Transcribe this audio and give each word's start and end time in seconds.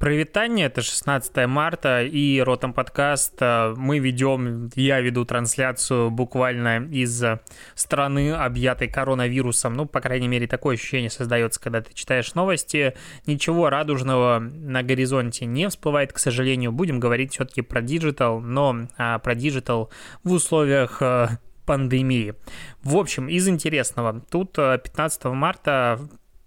Провитание, 0.00 0.68
это 0.68 0.80
16 0.80 1.46
марта 1.46 2.02
и 2.02 2.40
Ротом 2.40 2.72
подкаст. 2.72 3.38
Мы 3.38 3.98
ведем, 3.98 4.70
я 4.74 4.98
веду 5.02 5.26
трансляцию 5.26 6.10
буквально 6.10 6.88
из 6.90 7.22
страны, 7.74 8.32
объятой 8.32 8.88
коронавирусом. 8.88 9.74
Ну, 9.74 9.84
по 9.84 10.00
крайней 10.00 10.26
мере, 10.26 10.46
такое 10.46 10.76
ощущение 10.76 11.10
создается, 11.10 11.60
когда 11.60 11.82
ты 11.82 11.92
читаешь 11.92 12.32
новости. 12.32 12.94
Ничего 13.26 13.68
радужного 13.68 14.38
на 14.38 14.82
горизонте 14.82 15.44
не 15.44 15.68
всплывает, 15.68 16.14
к 16.14 16.18
сожалению. 16.18 16.72
Будем 16.72 16.98
говорить 16.98 17.34
все-таки 17.34 17.60
про 17.60 17.82
digital, 17.82 18.40
но 18.40 18.88
а, 18.96 19.18
про 19.18 19.34
digital 19.34 19.90
в 20.24 20.32
условиях 20.32 21.02
а, 21.02 21.38
пандемии. 21.66 22.36
В 22.82 22.96
общем, 22.96 23.28
из 23.28 23.46
интересного. 23.48 24.22
Тут 24.30 24.54
15 24.54 25.24
марта 25.24 26.00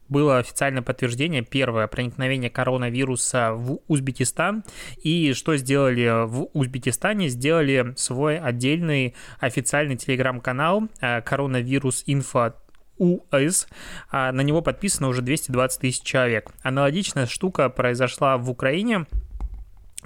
было 0.10 0.40
официальное 0.40 0.82
подтверждение, 0.82 1.44
первое, 1.44 1.88
проникновение 1.88 2.50
коронавируса 2.50 3.54
в 3.54 3.80
Узбекистан. 3.88 4.64
И 5.02 5.34
что 5.34 5.56
сделали 5.58 6.26
в 6.26 6.50
Узбекистане? 6.54 7.30
Сделали 7.30 7.94
свой 7.96 8.38
отдельный 8.38 9.16
официальный 9.40 9.96
телеграм-канал 9.96 10.90
э, 11.02 11.22
коронавирус 11.22 12.04
инфо 12.06 12.54
УС. 12.98 13.68
А 14.12 14.32
на 14.32 14.42
него 14.42 14.62
подписано 14.62 15.08
уже 15.08 15.22
220 15.22 15.82
тысяч 15.82 16.02
человек. 16.04 16.52
Аналогичная 16.62 17.26
штука 17.26 17.70
произошла 17.70 18.38
в 18.38 18.50
Украине. 18.50 19.06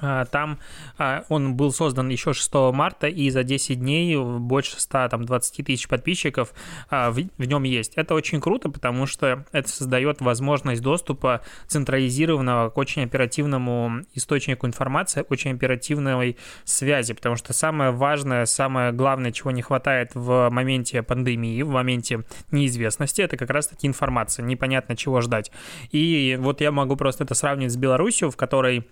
А, 0.02 0.26
там 0.26 0.60
а, 0.98 1.24
он 1.30 1.56
был 1.56 1.72
создан 1.72 2.10
еще 2.10 2.34
6 2.34 2.54
марта, 2.74 3.08
и 3.08 3.30
за 3.30 3.44
10 3.44 3.80
дней 3.80 4.18
больше 4.18 4.80
120 4.80 5.66
тысяч 5.66 5.88
подписчиков 5.88 6.54
а, 6.90 7.12
в, 7.12 7.16
в 7.16 7.46
нем 7.46 7.64
есть. 7.64 7.94
Это 7.96 8.14
очень 8.14 8.42
круто, 8.42 8.70
потому 8.70 9.06
что 9.06 9.46
это 9.52 9.70
создает 9.70 10.22
возможность 10.22 10.82
доступа 10.82 11.42
централизированного 11.68 12.70
к 12.70 12.78
очень 12.78 13.04
оперативному 13.04 14.04
источнику 14.14 14.68
информации, 14.68 15.26
очень 15.30 15.54
оперативной 15.54 16.38
связи, 16.64 17.14
потому 17.14 17.36
что 17.36 17.54
самое 17.54 17.92
важное, 17.92 18.46
самое 18.46 18.92
главное, 18.92 19.32
чего 19.32 19.52
не 19.52 19.62
хватает 19.62 20.12
в 20.14 20.50
моменте 20.50 21.04
пандемии, 21.04 21.62
в 21.62 21.70
моменте 21.70 22.24
неизвестности, 22.52 23.22
это 23.22 23.38
как 23.38 23.50
раз-таки 23.50 23.88
информация, 23.88 24.44
непонятно 24.44 24.96
чего 24.96 25.22
ждать. 25.22 25.52
И 25.92 26.38
вот 26.40 26.62
я 26.62 26.72
могу 26.72 26.96
просто 26.96 27.24
это 27.24 27.36
сравнить 27.36 27.72
с 27.72 27.78
Беларусью, 27.78 28.32
в 28.32 28.38
которой 28.38 28.88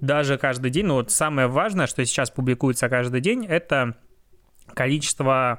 даже 0.00 0.38
каждый 0.38 0.70
день, 0.70 0.86
ну 0.86 0.94
вот 0.94 1.10
самое 1.10 1.48
важное, 1.48 1.86
что 1.86 2.04
сейчас 2.04 2.30
публикуется 2.30 2.88
каждый 2.88 3.20
день, 3.20 3.46
это 3.46 3.96
количество 4.74 5.58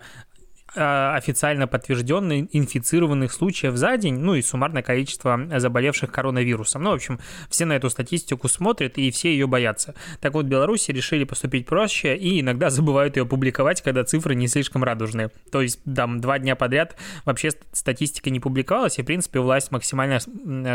официально 0.75 1.67
подтвержденных 1.67 2.47
инфицированных 2.51 3.31
случаев 3.31 3.75
за 3.75 3.97
день, 3.97 4.19
ну 4.19 4.35
и 4.35 4.41
суммарное 4.41 4.83
количество 4.83 5.39
заболевших 5.57 6.11
коронавирусом. 6.11 6.83
Ну, 6.83 6.91
в 6.91 6.93
общем, 6.93 7.19
все 7.49 7.65
на 7.65 7.73
эту 7.73 7.89
статистику 7.89 8.47
смотрят 8.47 8.97
и 8.97 9.11
все 9.11 9.31
ее 9.31 9.47
боятся. 9.47 9.95
Так 10.21 10.33
вот, 10.33 10.45
Беларуси 10.45 10.91
решили 10.91 11.23
поступить 11.23 11.65
проще 11.65 12.15
и 12.15 12.41
иногда 12.41 12.69
забывают 12.69 13.17
ее 13.17 13.25
публиковать, 13.25 13.81
когда 13.81 14.03
цифры 14.03 14.35
не 14.35 14.47
слишком 14.47 14.83
радужные. 14.83 15.31
То 15.51 15.61
есть, 15.61 15.79
там, 15.83 16.21
два 16.21 16.39
дня 16.39 16.55
подряд 16.55 16.95
вообще 17.25 17.49
статистика 17.71 18.29
не 18.29 18.39
публиковалась, 18.39 18.99
и, 18.99 19.01
в 19.01 19.05
принципе, 19.05 19.39
власть 19.39 19.71
максимально 19.71 20.19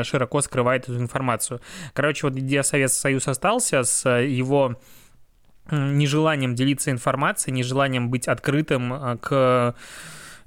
широко 0.05 0.41
скрывает 0.41 0.85
эту 0.85 0.99
информацию. 0.99 1.61
Короче, 1.93 2.27
вот 2.27 2.35
где 2.35 2.63
Советский 2.63 3.01
Союз 3.01 3.29
остался 3.29 3.85
с 3.85 4.09
его 4.09 4.77
нежеланием 5.71 6.55
делиться 6.55 6.91
информацией, 6.91 7.55
нежеланием 7.55 8.11
быть 8.11 8.29
открытым 8.29 8.93
э, 8.93 9.17
к 9.19 9.75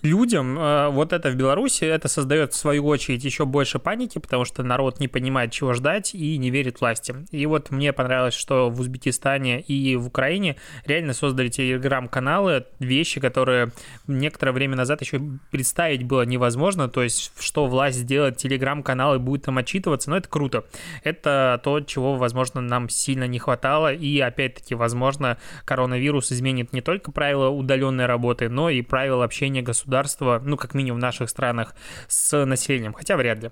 людям. 0.02 0.58
Э, 0.60 0.90
вот 0.90 1.14
это 1.14 1.30
в 1.30 1.36
Беларуси, 1.36 1.84
это 1.84 2.08
создает 2.08 2.54
в 2.54 2.56
свою 2.56 2.86
очередь 2.86 3.24
еще 3.24 3.46
больше 3.46 3.80
паники, 3.80 4.20
потому 4.20 4.46
что 4.46 4.64
народ 4.64 5.00
не 5.00 5.08
понимает, 5.08 5.52
чего 5.52 5.74
ждать 5.74 6.14
и 6.14 6.38
не 6.38 6.50
верит 6.50 6.82
власти. 6.82 7.16
И 7.32 7.46
вот 7.46 7.72
мне 7.72 7.94
понравилось, 7.94 8.36
что 8.36 8.70
в 8.70 8.80
Узбекистане 8.80 9.62
и 9.62 9.96
в 9.96 10.08
Украине 10.08 10.58
реально 10.86 11.14
создали 11.14 11.50
телеграм-каналы, 11.50 12.66
вещи, 12.80 13.20
которые 13.20 13.72
некоторое 14.08 14.52
время 14.52 14.76
назад 14.76 15.02
еще 15.02 15.20
представить 15.52 16.04
было 16.04 16.24
невозможно, 16.24 16.90
то 16.90 17.04
есть 17.04 17.32
что 17.40 17.66
власть 17.66 17.98
сделает 17.98 18.38
телеграм-канал 18.38 19.16
и 19.16 19.20
будет 19.20 19.44
там 19.44 19.58
отчитываться, 19.58 20.10
но 20.10 20.18
это 20.18 20.30
круто. 20.30 20.66
Это 21.04 21.60
то, 21.64 21.82
чего, 21.82 22.16
возможно, 22.16 22.62
нам 22.62 22.90
сильно 22.90 23.28
не 23.28 23.40
хватало, 23.40 23.94
и 23.94 24.20
опять-таки, 24.20 24.76
возможно, 24.76 25.38
коронавирус 25.66 26.32
изменит 26.32 26.72
не 26.74 26.82
только 26.82 27.12
правила 27.12 27.50
удаленной 27.50 28.06
работы, 28.06 28.50
но 28.50 28.70
и 28.70 28.82
правила 28.82 29.24
общения 29.24 29.62
государства 29.62 29.87
государства, 29.88 30.42
ну, 30.44 30.58
как 30.58 30.74
минимум 30.74 31.00
в 31.00 31.02
наших 31.02 31.30
странах, 31.30 31.74
с 32.10 32.46
населением, 32.46 32.94
хотя 32.94 33.16
вряд 33.16 33.42
ли. 33.42 33.52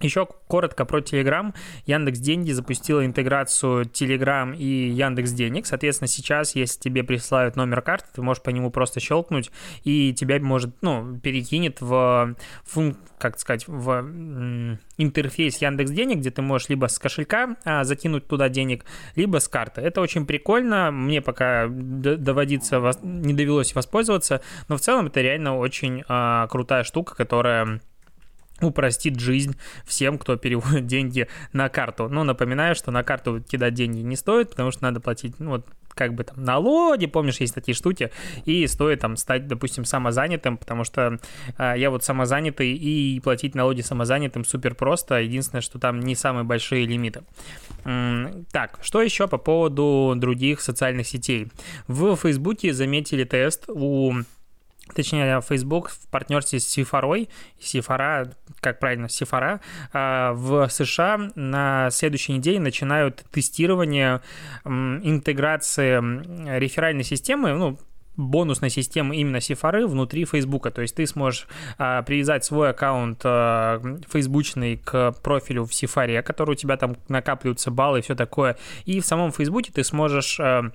Еще 0.00 0.26
коротко 0.48 0.84
про 0.84 0.98
Telegram. 0.98 1.54
Яндекс 1.86 2.18
Деньги 2.18 2.50
запустила 2.50 3.06
интеграцию 3.06 3.84
Telegram 3.84 4.56
и 4.56 4.88
Яндекс 4.88 5.30
Денег. 5.30 5.66
Соответственно, 5.66 6.08
сейчас, 6.08 6.56
если 6.56 6.80
тебе 6.80 7.04
присылают 7.04 7.54
номер 7.54 7.80
карты, 7.80 8.08
ты 8.12 8.20
можешь 8.20 8.42
по 8.42 8.50
нему 8.50 8.72
просто 8.72 8.98
щелкнуть, 8.98 9.52
и 9.84 10.12
тебя 10.12 10.40
может, 10.40 10.74
ну, 10.82 11.18
перекинет 11.20 11.80
в 11.80 12.34
функ, 12.64 12.98
как 13.18 13.38
сказать, 13.38 13.68
в 13.68 14.04
интерфейс 14.98 15.58
Яндекс 15.58 15.92
Денег, 15.92 16.18
где 16.18 16.32
ты 16.32 16.42
можешь 16.42 16.68
либо 16.68 16.86
с 16.86 16.98
кошелька 16.98 17.56
а, 17.64 17.84
закинуть 17.84 18.26
туда 18.26 18.48
денег, 18.48 18.84
либо 19.14 19.38
с 19.38 19.46
карты. 19.46 19.80
Это 19.80 20.00
очень 20.00 20.26
прикольно. 20.26 20.90
Мне 20.90 21.22
пока 21.22 21.68
доводиться, 21.68 22.82
не 23.02 23.32
довелось 23.32 23.76
воспользоваться, 23.76 24.42
но 24.66 24.76
в 24.76 24.80
целом 24.80 25.06
это 25.06 25.20
реально 25.20 25.56
очень 25.56 26.02
а, 26.08 26.48
крутая 26.48 26.82
штука, 26.82 27.14
которая 27.14 27.80
упростит 28.66 29.18
жизнь 29.18 29.56
всем, 29.84 30.18
кто 30.18 30.36
переводит 30.36 30.86
деньги 30.86 31.28
на 31.52 31.68
карту. 31.68 32.08
Но 32.08 32.24
напоминаю, 32.24 32.74
что 32.74 32.90
на 32.90 33.02
карту 33.02 33.40
кидать 33.40 33.74
деньги 33.74 34.00
не 34.00 34.16
стоит, 34.16 34.50
потому 34.50 34.70
что 34.70 34.82
надо 34.82 35.00
платить, 35.00 35.38
ну, 35.38 35.50
вот, 35.50 35.66
как 35.94 36.14
бы 36.14 36.24
там 36.24 36.42
налоги, 36.42 37.06
помнишь, 37.06 37.38
есть 37.38 37.54
такие 37.54 37.74
штуки, 37.74 38.10
и 38.44 38.66
стоит 38.66 39.00
там 39.00 39.16
стать, 39.16 39.46
допустим, 39.46 39.84
самозанятым, 39.84 40.58
потому 40.58 40.84
что 40.84 41.18
э, 41.56 41.74
я 41.76 41.90
вот 41.90 42.04
самозанятый, 42.04 42.72
и 42.72 43.20
платить 43.20 43.54
налоги 43.54 43.80
самозанятым 43.80 44.44
супер 44.44 44.74
просто, 44.74 45.20
единственное, 45.20 45.62
что 45.62 45.78
там 45.78 46.00
не 46.00 46.14
самые 46.14 46.44
большие 46.44 46.86
лимиты. 46.86 47.22
М 47.84 48.44
так, 48.50 48.78
что 48.82 49.02
еще 49.02 49.28
по 49.28 49.38
поводу 49.38 50.14
других 50.16 50.60
социальных 50.60 51.06
сетей? 51.06 51.48
В 51.86 52.16
Фейсбуке 52.16 52.72
заметили 52.72 53.24
тест 53.24 53.64
у 53.68 54.14
точнее, 54.92 55.40
Facebook 55.40 55.90
в 55.90 56.08
партнерстве 56.08 56.60
с 56.60 56.66
Сифарой, 56.66 57.28
Сифара, 57.60 58.32
как 58.60 58.78
правильно, 58.78 59.08
Сифара, 59.08 59.60
а, 59.92 60.32
в 60.32 60.68
США 60.68 61.30
на 61.34 61.90
следующей 61.90 62.32
неделе 62.34 62.60
начинают 62.60 63.24
тестирование 63.30 64.20
интеграции 64.64 66.58
реферальной 66.58 67.04
системы, 67.04 67.54
ну, 67.54 67.78
бонусной 68.16 68.70
системы 68.70 69.16
именно 69.16 69.40
Сифары 69.40 69.86
внутри 69.86 70.24
Фейсбука. 70.24 70.70
То 70.70 70.82
есть 70.82 70.94
ты 70.94 71.06
сможешь 71.06 71.46
а, 71.78 72.02
привязать 72.02 72.44
свой 72.44 72.70
аккаунт 72.70 73.20
а, 73.24 73.80
фейсбучный 74.08 74.76
к 74.76 75.12
профилю 75.22 75.64
в 75.64 75.74
Сифаре, 75.74 76.22
который 76.22 76.52
у 76.52 76.54
тебя 76.54 76.76
там 76.76 76.96
накапливаются 77.08 77.70
баллы 77.70 77.98
и 77.98 78.02
все 78.02 78.14
такое. 78.14 78.56
И 78.84 79.00
в 79.00 79.06
самом 79.06 79.32
Фейсбуке 79.32 79.72
ты 79.72 79.82
сможешь 79.84 80.38
а, 80.40 80.70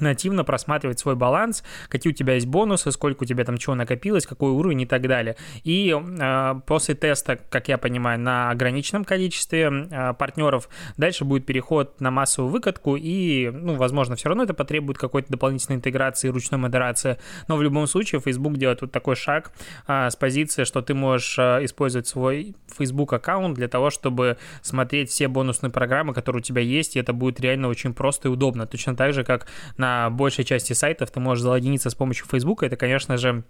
нативно 0.00 0.44
просматривать 0.44 0.98
свой 0.98 1.14
баланс, 1.14 1.62
какие 1.88 2.12
у 2.12 2.14
тебя 2.14 2.34
есть 2.34 2.46
бонусы, 2.46 2.90
сколько 2.92 3.22
у 3.22 3.26
тебя 3.26 3.44
там 3.44 3.58
чего 3.58 3.74
накопилось, 3.74 4.26
какой 4.26 4.50
уровень 4.50 4.82
и 4.82 4.86
так 4.86 5.02
далее. 5.02 5.36
И 5.64 5.94
э, 5.94 6.54
после 6.66 6.94
теста, 6.94 7.38
как 7.48 7.68
я 7.68 7.78
понимаю, 7.78 8.18
на 8.18 8.50
ограниченном 8.50 9.04
количестве 9.04 9.70
э, 9.90 10.14
партнеров 10.14 10.68
дальше 10.96 11.24
будет 11.24 11.46
переход 11.46 12.00
на 12.00 12.10
массовую 12.10 12.52
выкатку 12.52 12.96
и, 12.96 13.50
ну, 13.52 13.74
возможно, 13.74 14.16
все 14.16 14.28
равно 14.28 14.44
это 14.44 14.54
потребует 14.54 14.98
какой-то 14.98 15.30
дополнительной 15.30 15.76
интеграции, 15.76 16.28
ручной 16.28 16.58
модерации, 16.58 17.18
но 17.48 17.56
в 17.56 17.62
любом 17.62 17.86
случае 17.86 18.20
Facebook 18.20 18.56
делает 18.56 18.80
вот 18.80 18.92
такой 18.92 19.16
шаг 19.16 19.52
э, 19.86 20.10
с 20.10 20.16
позиции, 20.16 20.64
что 20.64 20.82
ты 20.82 20.94
можешь 20.94 21.38
э, 21.38 21.64
использовать 21.64 22.06
свой 22.06 22.54
Facebook 22.76 23.12
аккаунт 23.12 23.54
для 23.54 23.68
того, 23.68 23.90
чтобы 23.90 24.36
смотреть 24.62 25.10
все 25.10 25.28
бонусные 25.28 25.70
программы, 25.70 26.14
которые 26.14 26.40
у 26.40 26.42
тебя 26.42 26.62
есть, 26.62 26.96
и 26.96 26.98
это 26.98 27.12
будет 27.12 27.40
реально 27.40 27.68
очень 27.68 27.94
просто 27.94 28.28
и 28.28 28.30
удобно. 28.30 28.66
Точно 28.66 28.96
так 28.96 29.12
же, 29.12 29.24
как 29.24 29.46
на 29.76 29.85
на 29.86 30.10
большей 30.10 30.44
части 30.44 30.72
сайтов 30.72 31.10
ты 31.10 31.20
можешь 31.20 31.42
залогиниться 31.42 31.90
с 31.90 31.94
помощью 31.94 32.26
Facebook. 32.26 32.64
Это, 32.64 32.76
конечно 32.76 33.16
же, 33.16 33.44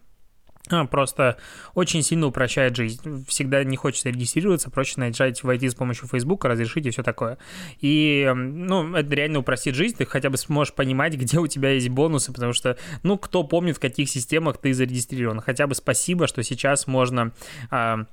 а, 0.68 0.84
просто 0.84 1.36
очень 1.74 2.02
сильно 2.02 2.26
упрощает 2.26 2.76
жизнь. 2.76 3.24
Всегда 3.26 3.64
не 3.64 3.76
хочется 3.76 4.10
регистрироваться, 4.10 4.70
проще 4.70 5.00
начать 5.00 5.42
войти 5.42 5.68
с 5.68 5.74
помощью 5.74 6.08
Facebook, 6.08 6.44
разрешить 6.44 6.86
и 6.86 6.90
все 6.90 7.02
такое. 7.02 7.38
И, 7.80 8.30
ну, 8.34 8.94
это 8.94 9.14
реально 9.14 9.38
упростит 9.38 9.74
жизнь, 9.74 9.96
ты 9.96 10.04
хотя 10.04 10.28
бы 10.28 10.36
сможешь 10.36 10.74
понимать, 10.74 11.16
где 11.22 11.38
у 11.38 11.46
тебя 11.46 11.70
есть 11.70 11.88
бонусы, 11.88 12.32
потому 12.32 12.52
что, 12.52 12.76
ну, 13.02 13.16
кто 13.16 13.42
помнит, 13.44 13.76
в 13.76 13.80
каких 13.80 14.10
системах 14.10 14.58
ты 14.58 14.74
зарегистрирован. 14.74 15.40
Хотя 15.40 15.66
бы 15.66 15.74
спасибо, 15.74 16.26
что 16.26 16.42
сейчас 16.42 16.86
можно 16.86 17.32
а, 17.70 18.06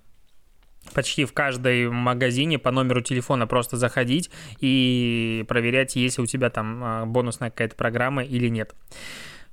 почти 0.94 1.26
в 1.26 1.34
каждой 1.34 1.90
магазине 1.90 2.60
по 2.60 2.72
номеру 2.72 3.02
телефона 3.02 3.48
просто 3.48 3.78
заходить 3.78 4.30
и 4.60 5.46
проверять, 5.48 5.96
есть 5.96 6.18
ли 6.18 6.24
у 6.24 6.28
тебя 6.28 6.50
там 6.50 6.84
а, 6.84 7.06
бонусная 7.06 7.50
какая-то 7.50 7.76
программа 7.76 8.24
или 8.24 8.48
нет. 8.48 8.74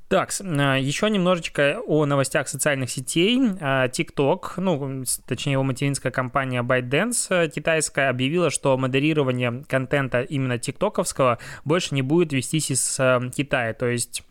Так, 0.09 0.33
а, 0.41 0.77
еще 0.77 1.09
немножечко 1.09 1.81
о 1.87 2.05
новостях 2.05 2.49
социальных 2.49 2.91
сетей. 2.91 3.39
TikTok, 3.39 4.55
ну, 4.57 5.05
точнее, 5.27 5.53
его 5.53 5.63
материнская 5.63 6.13
компания 6.13 6.63
ByteDance 6.63 7.49
китайская 7.49 8.09
объявила, 8.09 8.51
что 8.51 8.77
модерирование 8.77 9.65
контента 9.69 10.23
именно 10.23 10.59
тиктоковского 10.59 11.39
больше 11.65 11.95
не 11.95 12.03
будет 12.03 12.33
вестись 12.33 12.71
из 12.71 13.01
Китая. 13.35 13.75
То 13.75 13.87
есть 13.87 14.25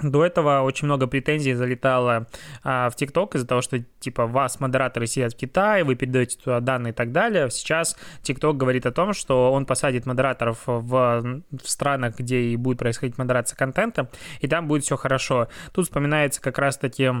до 0.00 0.24
этого 0.24 0.62
очень 0.62 0.86
много 0.86 1.06
претензий 1.06 1.54
залетало 1.54 2.26
а, 2.62 2.88
в 2.90 2.96
ТикТок 2.96 3.34
из-за 3.34 3.46
того, 3.46 3.60
что 3.60 3.78
типа 4.00 4.26
вас 4.26 4.60
модераторы 4.60 5.06
сидят 5.06 5.34
в 5.34 5.36
Китае, 5.36 5.84
вы 5.84 5.96
передаете 5.96 6.38
туда 6.38 6.60
данные 6.60 6.92
и 6.92 6.94
так 6.94 7.12
далее. 7.12 7.50
Сейчас 7.50 7.96
ТикТок 8.22 8.56
говорит 8.56 8.86
о 8.86 8.92
том, 8.92 9.12
что 9.12 9.52
он 9.52 9.66
посадит 9.66 10.06
модераторов 10.06 10.62
в, 10.66 11.42
в 11.50 11.68
странах, 11.68 12.18
где 12.18 12.40
и 12.40 12.56
будет 12.56 12.78
происходить 12.78 13.18
модерация 13.18 13.56
контента, 13.56 14.08
и 14.40 14.48
там 14.48 14.68
будет 14.68 14.84
все 14.84 14.96
хорошо. 14.96 15.48
Тут 15.72 15.86
вспоминается 15.86 16.40
как 16.40 16.58
раз-таки 16.58 17.12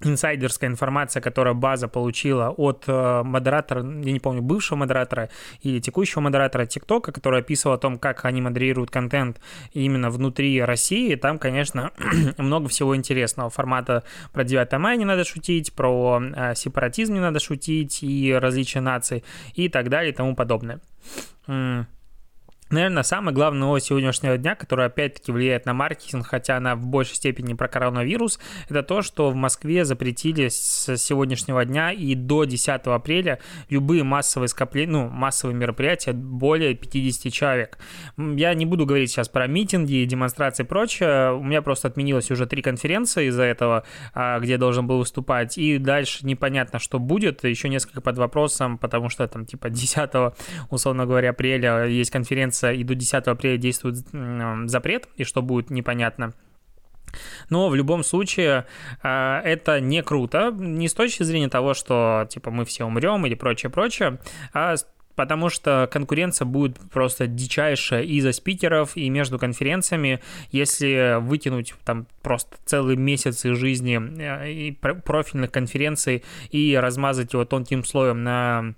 инсайдерская 0.00 0.70
информация, 0.70 1.20
которую 1.20 1.54
база 1.54 1.88
получила 1.88 2.50
от 2.50 2.84
э, 2.86 3.22
модератора, 3.24 3.82
я 3.82 4.12
не 4.12 4.20
помню, 4.20 4.42
бывшего 4.42 4.78
модератора 4.78 5.28
или 5.62 5.80
текущего 5.80 6.20
модератора 6.20 6.66
ТикТока, 6.66 7.12
который 7.12 7.40
описывал 7.40 7.74
о 7.74 7.78
том, 7.78 7.98
как 7.98 8.24
они 8.24 8.40
модерируют 8.40 8.90
контент 8.90 9.40
именно 9.72 10.10
внутри 10.10 10.62
России. 10.62 11.14
Там, 11.16 11.38
конечно, 11.38 11.92
много 12.38 12.68
всего 12.68 12.96
интересного. 12.96 13.50
Формата 13.50 14.04
про 14.32 14.44
9 14.44 14.72
мая 14.78 14.96
не 14.96 15.04
надо 15.04 15.24
шутить, 15.24 15.72
про 15.72 16.20
э, 16.20 16.54
сепаратизм 16.54 17.14
не 17.14 17.20
надо 17.20 17.40
шутить 17.40 18.02
и 18.02 18.32
различия 18.32 18.80
наций 18.80 19.24
и 19.54 19.68
так 19.68 19.88
далее 19.88 20.12
и 20.12 20.14
тому 20.14 20.36
подобное. 20.36 20.80
Наверное, 22.70 23.02
самая 23.02 23.34
главная 23.34 23.60
новость 23.60 23.86
сегодняшнего 23.86 24.36
дня, 24.36 24.54
которая 24.54 24.88
опять-таки 24.88 25.32
влияет 25.32 25.64
на 25.64 25.72
маркетинг, 25.72 26.26
хотя 26.26 26.58
она 26.58 26.76
в 26.76 26.86
большей 26.86 27.16
степени 27.16 27.54
про 27.54 27.66
коронавирус, 27.66 28.38
это 28.68 28.82
то, 28.82 29.00
что 29.00 29.30
в 29.30 29.34
Москве 29.34 29.86
запретили 29.86 30.48
с 30.48 30.96
сегодняшнего 30.98 31.64
дня 31.64 31.92
и 31.92 32.14
до 32.14 32.44
10 32.44 32.68
апреля 32.68 33.38
любые 33.70 34.04
массовые 34.04 34.48
скопления, 34.48 34.92
ну, 34.92 35.08
массовые 35.08 35.56
мероприятия 35.56 36.12
более 36.12 36.74
50 36.74 37.32
человек. 37.32 37.78
Я 38.18 38.52
не 38.52 38.66
буду 38.66 38.84
говорить 38.84 39.10
сейчас 39.10 39.30
про 39.30 39.46
митинги, 39.46 40.04
демонстрации 40.04 40.62
и 40.62 40.66
прочее. 40.66 41.32
У 41.32 41.42
меня 41.42 41.62
просто 41.62 41.88
отменилось 41.88 42.30
уже 42.30 42.46
три 42.46 42.60
конференции 42.60 43.28
из-за 43.28 43.44
этого, 43.44 43.84
а, 44.12 44.38
где 44.40 44.52
я 44.52 44.58
должен 44.58 44.86
был 44.86 44.98
выступать, 44.98 45.56
и 45.56 45.78
дальше 45.78 46.26
непонятно, 46.26 46.78
что 46.78 46.98
будет. 46.98 47.44
Еще 47.44 47.70
несколько 47.70 48.02
под 48.02 48.18
вопросом, 48.18 48.76
потому 48.76 49.08
что 49.08 49.26
там 49.26 49.46
типа 49.46 49.70
10, 49.70 50.34
условно 50.68 51.06
говоря, 51.06 51.30
апреля 51.30 51.86
есть 51.86 52.10
конференция 52.10 52.57
кончится 52.58 52.72
и 52.72 52.84
до 52.84 52.94
10 52.94 53.26
апреля 53.26 53.56
действует 53.56 53.96
запрет, 54.70 55.08
и 55.16 55.24
что 55.24 55.42
будет 55.42 55.70
непонятно. 55.70 56.32
Но 57.48 57.70
в 57.70 57.74
любом 57.74 58.04
случае 58.04 58.66
а, 59.02 59.40
это 59.42 59.80
не 59.80 60.02
круто, 60.02 60.50
не 60.52 60.88
с 60.88 60.94
точки 60.94 61.22
зрения 61.22 61.48
того, 61.48 61.72
что 61.72 62.26
типа 62.28 62.50
мы 62.50 62.64
все 62.64 62.84
умрем 62.84 63.24
или 63.24 63.34
прочее-прочее, 63.34 64.18
а 64.52 64.74
потому 65.16 65.48
что 65.48 65.88
конкуренция 65.90 66.44
будет 66.44 66.78
просто 66.92 67.26
дичайшая 67.26 68.02
из-за 68.02 68.32
спикеров 68.32 68.94
и 68.94 69.08
между 69.08 69.38
конференциями, 69.38 70.20
если 70.52 71.18
вытянуть 71.18 71.74
там 71.84 72.06
просто 72.22 72.56
целый 72.66 72.96
месяц 72.96 73.44
из 73.46 73.56
жизни 73.56 73.98
э, 74.20 74.74
профильных 75.02 75.50
конференций 75.50 76.24
и 76.50 76.76
размазать 76.76 77.32
его 77.32 77.46
тонким 77.46 77.84
слоем 77.84 78.22
на 78.22 78.74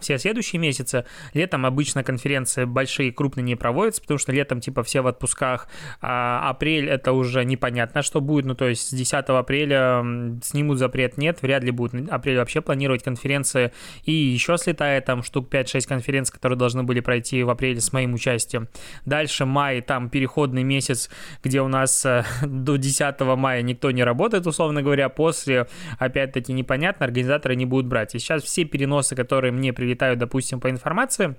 все 0.00 0.18
следующие 0.18 0.60
месяцы. 0.60 1.04
Летом 1.34 1.66
обычно 1.66 2.02
конференции 2.02 2.64
большие, 2.64 3.12
крупные 3.12 3.44
не 3.44 3.56
проводятся, 3.56 4.00
потому 4.00 4.18
что 4.18 4.32
летом 4.32 4.60
типа 4.60 4.82
все 4.82 5.02
в 5.02 5.06
отпусках. 5.06 5.68
А 6.00 6.48
апрель 6.48 6.88
это 6.88 7.12
уже 7.12 7.44
непонятно, 7.44 8.02
что 8.02 8.20
будет. 8.20 8.46
Ну, 8.46 8.54
то 8.54 8.68
есть 8.68 8.88
с 8.88 8.92
10 8.92 9.12
апреля 9.28 10.02
снимут 10.42 10.78
запрет, 10.78 11.18
нет, 11.18 11.42
вряд 11.42 11.62
ли 11.62 11.70
будут 11.70 12.10
апрель 12.10 12.38
вообще 12.38 12.60
планировать 12.60 13.02
конференции. 13.02 13.72
И 14.04 14.12
еще 14.12 14.56
слетает 14.56 15.04
там 15.04 15.22
штук 15.22 15.52
5-6 15.52 15.86
конференций, 15.86 16.32
которые 16.32 16.58
должны 16.58 16.82
были 16.82 17.00
пройти 17.00 17.42
в 17.42 17.50
апреле 17.50 17.80
с 17.80 17.92
моим 17.92 18.14
участием. 18.14 18.68
Дальше 19.04 19.44
май, 19.44 19.80
там 19.82 20.08
переходный 20.08 20.62
месяц, 20.62 21.10
где 21.42 21.60
у 21.60 21.68
нас 21.68 22.04
э, 22.06 22.24
до 22.42 22.76
10 22.76 23.20
мая 23.20 23.62
никто 23.62 23.90
не 23.90 24.04
работает, 24.04 24.46
условно 24.46 24.82
говоря. 24.82 25.08
После, 25.08 25.66
опять-таки, 25.98 26.52
непонятно, 26.52 27.06
организаторы 27.06 27.56
не 27.56 27.66
будут 27.66 27.86
брать. 27.86 28.14
И 28.14 28.18
сейчас 28.18 28.42
все 28.42 28.64
переносы, 28.64 29.14
которые 29.14 29.52
мне 29.52 29.72
прилетают, 29.82 30.20
допустим, 30.20 30.60
по 30.60 30.70
информации, 30.70 31.34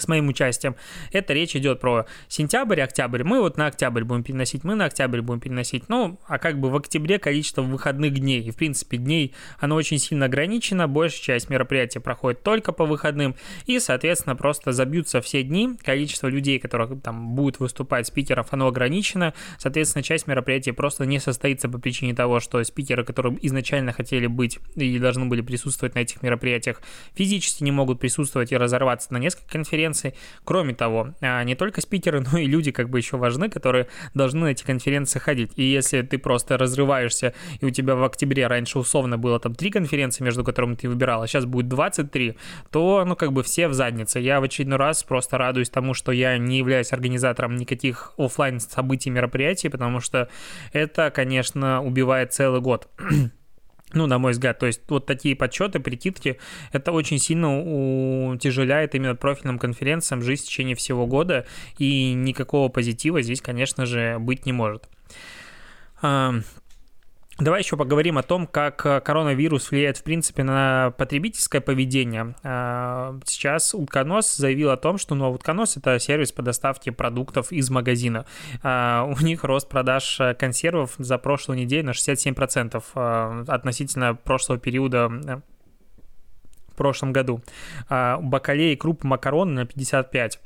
с 0.00 0.08
моим 0.08 0.28
участием. 0.28 0.76
Это 1.12 1.32
речь 1.32 1.56
идет 1.56 1.80
про 1.80 2.06
сентябрь, 2.28 2.80
октябрь. 2.80 3.24
Мы 3.24 3.40
вот 3.40 3.56
на 3.56 3.66
октябрь 3.66 4.04
будем 4.04 4.22
переносить, 4.22 4.64
мы 4.64 4.74
на 4.74 4.86
октябрь 4.86 5.20
будем 5.20 5.40
переносить. 5.40 5.88
Ну, 5.88 6.18
а 6.26 6.38
как 6.38 6.60
бы 6.60 6.70
в 6.70 6.76
октябре 6.76 7.18
количество 7.18 7.62
выходных 7.62 8.14
дней. 8.14 8.40
И, 8.42 8.50
в 8.50 8.56
принципе, 8.56 8.96
дней, 8.96 9.34
оно 9.58 9.76
очень 9.76 9.98
сильно 9.98 10.26
ограничено. 10.26 10.88
Большая 10.88 11.22
часть 11.22 11.50
мероприятий 11.50 11.98
проходит 11.98 12.42
только 12.42 12.72
по 12.72 12.84
выходным. 12.84 13.34
И, 13.66 13.78
соответственно, 13.80 14.36
просто 14.36 14.72
забьются 14.72 15.20
все 15.20 15.42
дни. 15.42 15.76
Количество 15.82 16.28
людей, 16.28 16.58
которые 16.58 16.98
там 17.00 17.34
будут 17.34 17.60
выступать, 17.60 18.06
спикеров, 18.06 18.48
оно 18.52 18.68
ограничено. 18.68 19.34
Соответственно, 19.58 20.02
часть 20.02 20.26
мероприятий 20.26 20.72
просто 20.72 21.04
не 21.06 21.18
состоится 21.18 21.68
по 21.68 21.78
причине 21.78 22.14
того, 22.14 22.40
что 22.40 22.62
спикеры, 22.62 23.04
которые 23.04 23.38
изначально 23.42 23.92
хотели 23.92 24.26
быть 24.26 24.58
и 24.76 24.98
должны 24.98 25.26
были 25.26 25.40
присутствовать 25.40 25.94
на 25.94 26.00
этих 26.00 26.22
мероприятиях, 26.22 26.82
физически 27.14 27.64
не 27.64 27.72
могут 27.72 28.00
присутствовать 28.00 28.52
и 28.52 28.56
разорваться 28.56 29.12
на 29.12 29.18
несколько 29.18 29.50
конференций 29.50 29.87
конференций. 29.88 30.14
Кроме 30.44 30.74
того, 30.74 31.14
а, 31.20 31.42
не 31.44 31.54
только 31.54 31.80
спикеры, 31.80 32.20
но 32.32 32.38
и 32.38 32.46
люди 32.46 32.70
как 32.70 32.88
бы 32.88 32.98
еще 32.98 33.16
важны, 33.16 33.48
которые 33.48 33.86
должны 34.14 34.40
на 34.40 34.48
эти 34.48 34.64
конференции 34.64 35.18
ходить. 35.18 35.52
И 35.56 35.62
если 35.62 36.02
ты 36.02 36.18
просто 36.18 36.56
разрываешься, 36.56 37.34
и 37.60 37.66
у 37.66 37.70
тебя 37.70 37.94
в 37.94 38.04
октябре 38.04 38.46
раньше 38.46 38.78
условно 38.78 39.18
было 39.18 39.40
там 39.40 39.54
три 39.54 39.70
конференции, 39.70 40.24
между 40.24 40.44
которыми 40.44 40.74
ты 40.74 40.88
выбирал, 40.88 41.22
а 41.22 41.26
сейчас 41.26 41.44
будет 41.44 41.68
23, 41.68 42.36
то, 42.70 43.04
ну, 43.06 43.16
как 43.16 43.32
бы 43.32 43.42
все 43.42 43.68
в 43.68 43.74
заднице. 43.74 44.20
Я 44.20 44.40
в 44.40 44.44
очередной 44.44 44.78
раз 44.78 45.02
просто 45.02 45.38
радуюсь 45.38 45.70
тому, 45.70 45.94
что 45.94 46.12
я 46.12 46.38
не 46.38 46.58
являюсь 46.58 46.92
организатором 46.92 47.56
никаких 47.56 48.12
офлайн 48.16 48.60
событий, 48.60 49.10
мероприятий, 49.10 49.68
потому 49.68 50.00
что 50.00 50.28
это, 50.72 51.10
конечно, 51.10 51.82
убивает 51.82 52.32
целый 52.32 52.60
год. 52.60 52.88
Ну, 53.92 54.06
на 54.06 54.18
мой 54.18 54.32
взгляд, 54.32 54.58
то 54.58 54.66
есть 54.66 54.82
вот 54.88 55.06
такие 55.06 55.34
подсчеты, 55.34 55.80
прикидки, 55.80 56.38
это 56.72 56.92
очень 56.92 57.18
сильно 57.18 58.30
утяжеляет 58.32 58.94
именно 58.94 59.14
профильным 59.14 59.58
конференциям 59.58 60.22
жизнь 60.22 60.42
в 60.44 60.46
течение 60.46 60.76
всего 60.76 61.06
года, 61.06 61.46
и 61.78 62.12
никакого 62.12 62.68
позитива 62.68 63.22
здесь, 63.22 63.40
конечно 63.40 63.86
же, 63.86 64.18
быть 64.18 64.44
не 64.44 64.52
может. 64.52 64.88
Давай 67.38 67.60
еще 67.60 67.76
поговорим 67.76 68.18
о 68.18 68.24
том, 68.24 68.48
как 68.48 68.84
э, 68.84 69.00
коронавирус 69.00 69.70
влияет, 69.70 69.96
в 69.96 70.02
принципе, 70.02 70.42
на 70.42 70.92
потребительское 70.98 71.60
поведение. 71.60 72.34
А, 72.42 73.16
сейчас 73.24 73.74
Утконос 73.74 74.34
заявил 74.34 74.70
о 74.70 74.76
том, 74.76 74.98
что 74.98 75.14
ну, 75.14 75.30
Утконос— 75.30 75.76
это 75.76 76.00
сервис 76.00 76.32
по 76.32 76.42
доставке 76.42 76.90
продуктов 76.90 77.52
из 77.52 77.70
магазина. 77.70 78.26
А, 78.64 79.04
у 79.04 79.22
них 79.22 79.44
рост 79.44 79.68
продаж 79.68 80.18
э, 80.18 80.34
консервов 80.34 80.96
за 80.98 81.16
прошлую 81.16 81.60
неделю 81.60 81.86
на 81.86 81.90
67% 81.90 82.82
э, 82.96 83.44
относительно 83.46 84.16
прошлого 84.16 84.58
периода 84.58 85.08
в 86.72 86.74
прошлом 86.74 87.12
году. 87.12 87.40
А, 87.88 88.18
бакалеи, 88.20 88.74
крупы, 88.74 89.06
макароны 89.06 89.52
на 89.52 89.60
55%. 89.60 90.38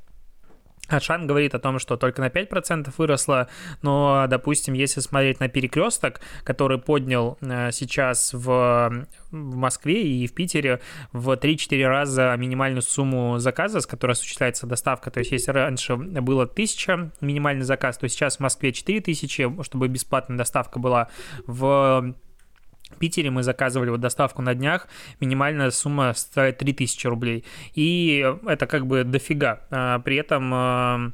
Ашан 0.88 1.26
говорит 1.26 1.54
о 1.54 1.58
том, 1.58 1.78
что 1.78 1.96
только 1.96 2.20
на 2.20 2.28
5% 2.28 2.92
выросло, 2.98 3.48
но, 3.82 4.26
допустим, 4.28 4.74
если 4.74 5.00
смотреть 5.00 5.40
на 5.40 5.48
перекресток, 5.48 6.20
который 6.44 6.78
поднял 6.78 7.38
э, 7.40 7.70
сейчас 7.72 8.32
в, 8.34 9.06
в 9.30 9.56
Москве 9.56 10.02
и 10.02 10.26
в 10.26 10.34
Питере 10.34 10.80
в 11.12 11.30
3-4 11.30 11.86
раза 11.86 12.34
минимальную 12.36 12.82
сумму 12.82 13.38
заказа, 13.38 13.80
с 13.80 13.86
которой 13.86 14.12
осуществляется 14.12 14.66
доставка, 14.66 15.10
то 15.10 15.20
есть 15.20 15.32
если 15.32 15.52
раньше 15.52 15.96
было 15.96 16.42
1000 16.42 17.12
минимальный 17.20 17.64
заказ, 17.64 17.96
то 17.98 18.08
сейчас 18.08 18.36
в 18.36 18.40
Москве 18.40 18.72
4000, 18.72 19.62
чтобы 19.62 19.88
бесплатная 19.88 20.36
доставка 20.36 20.78
была. 20.78 21.08
В 21.46 21.62
в 21.92 22.14
Питере 22.96 23.30
мы 23.30 23.42
заказывали 23.42 23.90
вот 23.90 24.00
доставку 24.00 24.42
на 24.42 24.54
днях, 24.54 24.88
минимальная 25.20 25.70
сумма 25.70 26.12
стоит 26.14 26.58
3000 26.58 27.06
рублей. 27.06 27.44
И 27.74 28.24
это 28.46 28.66
как 28.66 28.86
бы 28.86 29.04
дофига. 29.04 29.60
А, 29.70 29.98
при 30.00 30.16
этом 30.16 30.50
а, 30.54 31.12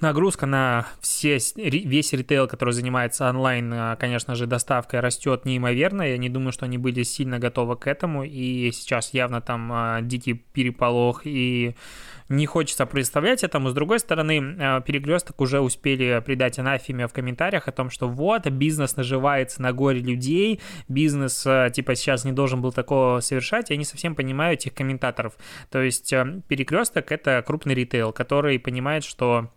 нагрузка 0.00 0.46
на 0.46 0.86
все, 1.00 1.38
весь 1.56 2.12
ритейл, 2.12 2.48
который 2.48 2.72
занимается 2.72 3.28
онлайн, 3.28 3.72
а, 3.72 3.96
конечно 3.96 4.34
же, 4.34 4.46
доставкой 4.46 5.00
растет 5.00 5.44
неимоверно. 5.44 6.02
Я 6.02 6.18
не 6.18 6.28
думаю, 6.28 6.52
что 6.52 6.64
они 6.64 6.78
были 6.78 7.02
сильно 7.02 7.38
готовы 7.38 7.76
к 7.76 7.86
этому, 7.86 8.24
и 8.24 8.70
сейчас 8.72 9.14
явно 9.14 9.40
там 9.40 9.70
а, 9.72 10.00
дикий 10.02 10.34
переполох 10.34 11.22
и 11.24 11.74
не 12.28 12.46
хочется 12.46 12.86
представлять 12.86 13.42
этому. 13.42 13.70
С 13.70 13.74
другой 13.74 13.98
стороны, 13.98 14.56
а, 14.58 14.80
перекресток 14.80 15.40
уже 15.40 15.60
успели 15.60 16.22
придать 16.24 16.58
анафеме 16.58 17.06
в 17.06 17.12
комментариях 17.12 17.68
о 17.68 17.72
том, 17.72 17.90
что 17.90 18.08
вот, 18.08 18.46
бизнес 18.48 18.96
наживается 18.96 19.62
на 19.62 19.72
горе 19.72 20.00
людей, 20.00 20.60
бизнес, 20.88 21.46
типа, 21.72 21.94
сейчас 21.94 22.24
не 22.24 22.32
должен 22.32 22.60
был 22.60 22.72
такого 22.72 23.20
совершать. 23.20 23.70
Я 23.70 23.76
не 23.76 23.84
совсем 23.84 24.14
понимаю 24.14 24.54
этих 24.54 24.74
комментаторов. 24.74 25.34
То 25.70 25.82
есть 25.82 26.10
перекресток— 26.48 27.12
это 27.12 27.42
крупный 27.46 27.74
ритейл, 27.74 28.12
который 28.12 28.58
понимает, 28.58 29.04
что 29.04 29.50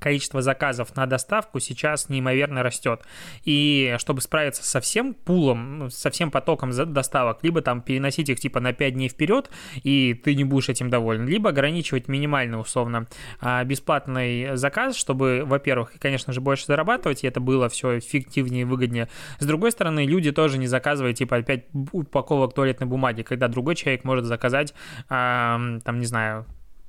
количество 0.00 0.42
заказов 0.42 0.94
на 0.96 1.06
доставку 1.06 1.60
сейчас 1.60 2.08
неимоверно 2.08 2.62
растет. 2.62 3.02
И 3.44 3.94
чтобы 3.98 4.20
справиться 4.20 4.62
со 4.64 4.80
всем 4.80 5.14
пулом, 5.14 5.78
ну, 5.78 5.90
со 5.90 6.10
всем 6.10 6.30
потоком 6.30 6.70
доставок, 6.70 7.38
либо 7.42 7.60
там 7.60 7.82
переносить 7.82 8.28
их 8.28 8.40
типа 8.40 8.60
на 8.60 8.72
5 8.72 8.94
дней 8.94 9.08
вперед, 9.08 9.50
и 9.82 10.14
ты 10.14 10.34
не 10.34 10.44
будешь 10.44 10.68
этим 10.68 10.90
доволен, 10.90 11.26
либо 11.26 11.50
ограничивать 11.50 12.08
минимально 12.08 12.58
условно 12.58 13.08
а, 13.40 13.64
бесплатный 13.64 14.56
заказ, 14.56 14.96
чтобы, 14.96 15.42
во-первых, 15.44 15.92
конечно 15.98 16.32
же, 16.32 16.40
больше 16.40 16.66
зарабатывать, 16.66 17.24
и 17.24 17.26
это 17.26 17.40
было 17.40 17.68
все 17.68 17.98
эффективнее 17.98 18.62
и 18.62 18.64
выгоднее. 18.64 19.08
С 19.38 19.46
другой 19.46 19.72
стороны, 19.72 20.06
люди 20.06 20.32
тоже 20.32 20.58
не 20.58 20.66
заказывают 20.66 21.18
типа 21.18 21.36
опять 21.36 21.66
упаковок 21.92 22.54
туалетной 22.54 22.86
бумаги, 22.86 23.22
когда 23.22 23.48
другой 23.48 23.74
человек 23.74 24.04
может 24.04 24.24
заказать, 24.24 24.74
там, 25.08 25.80
не 25.98 26.06
знаю, 26.06 26.46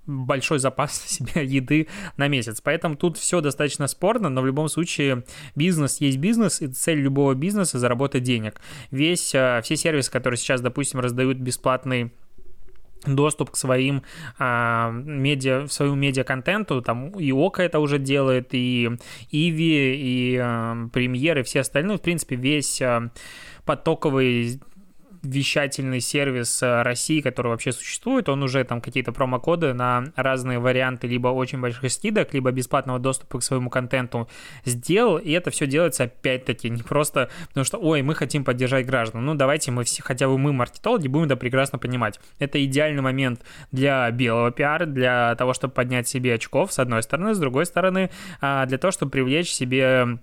большой 0.09 0.59
запас 0.59 1.01
себе 1.05 1.45
еды 1.45 1.87
на 2.17 2.27
месяц. 2.27 2.61
Поэтому 2.61 2.95
тут 2.95 3.17
все 3.17 3.41
достаточно 3.41 3.87
спорно, 3.87 4.29
но 4.29 4.41
в 4.41 4.45
любом 4.45 4.67
случае 4.69 5.23
бизнес 5.55 6.01
есть 6.01 6.17
бизнес, 6.17 6.61
и 6.61 6.67
цель 6.67 6.99
любого 6.99 7.33
бизнеса 7.35 7.79
заработать 7.79 8.23
денег. 8.23 8.59
Весь, 8.91 9.33
э, 9.33 9.61
все 9.63 9.75
сервисы, 9.75 10.11
которые 10.11 10.37
сейчас, 10.37 10.61
допустим, 10.61 10.99
раздают 10.99 11.37
бесплатный 11.37 12.11
доступ 13.05 13.51
к 13.51 13.55
своим 13.55 14.03
а, 14.37 14.91
медиа, 14.91 15.67
своему 15.67 15.95
медиа-контенту, 15.95 16.81
там 16.81 17.11
и 17.11 17.31
Ока 17.31 17.63
это 17.63 17.79
уже 17.79 17.97
делает, 17.97 18.49
и 18.51 18.89
Иви, 19.31 19.95
и 19.95 20.37
а, 20.37 20.89
Премьер, 20.91 21.39
и 21.39 21.43
все 21.43 21.61
остальные, 21.61 21.97
в 21.97 22.01
принципе, 22.01 22.35
весь 22.35 22.81
а, 22.81 23.09
потоковый 23.65 24.59
вещательный 25.21 25.99
сервис 25.99 26.61
э, 26.63 26.81
России, 26.81 27.21
который 27.21 27.49
вообще 27.49 27.71
существует, 27.71 28.29
он 28.29 28.43
уже 28.43 28.63
там 28.63 28.81
какие-то 28.81 29.11
промокоды 29.11 29.73
на 29.73 30.05
разные 30.15 30.59
варианты 30.59 31.07
либо 31.07 31.27
очень 31.27 31.59
больших 31.59 31.91
скидок, 31.91 32.33
либо 32.33 32.51
бесплатного 32.51 32.99
доступа 32.99 33.39
к 33.39 33.43
своему 33.43 33.69
контенту 33.69 34.29
сделал, 34.65 35.17
и 35.17 35.31
это 35.31 35.51
все 35.51 35.67
делается 35.67 36.03
опять-таки 36.05 36.69
не 36.69 36.83
просто 36.83 37.29
потому 37.49 37.65
что, 37.65 37.77
ой, 37.77 38.01
мы 38.01 38.15
хотим 38.15 38.43
поддержать 38.43 38.85
граждан, 38.85 39.25
ну 39.25 39.35
давайте 39.35 39.71
мы 39.71 39.83
все, 39.83 40.01
хотя 40.01 40.27
бы 40.27 40.37
мы, 40.37 40.53
маркетологи, 40.53 41.07
будем 41.07 41.25
это 41.25 41.35
прекрасно 41.35 41.79
понимать. 41.79 42.19
Это 42.39 42.63
идеальный 42.63 43.01
момент 43.01 43.41
для 43.71 44.09
белого 44.11 44.51
пиара, 44.51 44.85
для 44.85 45.35
того, 45.35 45.53
чтобы 45.53 45.73
поднять 45.73 46.07
себе 46.07 46.35
очков, 46.35 46.71
с 46.71 46.79
одной 46.79 47.03
стороны, 47.03 47.33
с 47.33 47.39
другой 47.39 47.65
стороны, 47.65 48.09
а, 48.41 48.65
для 48.65 48.77
того, 48.77 48.91
чтобы 48.91 49.11
привлечь 49.11 49.51
себе 49.51 50.19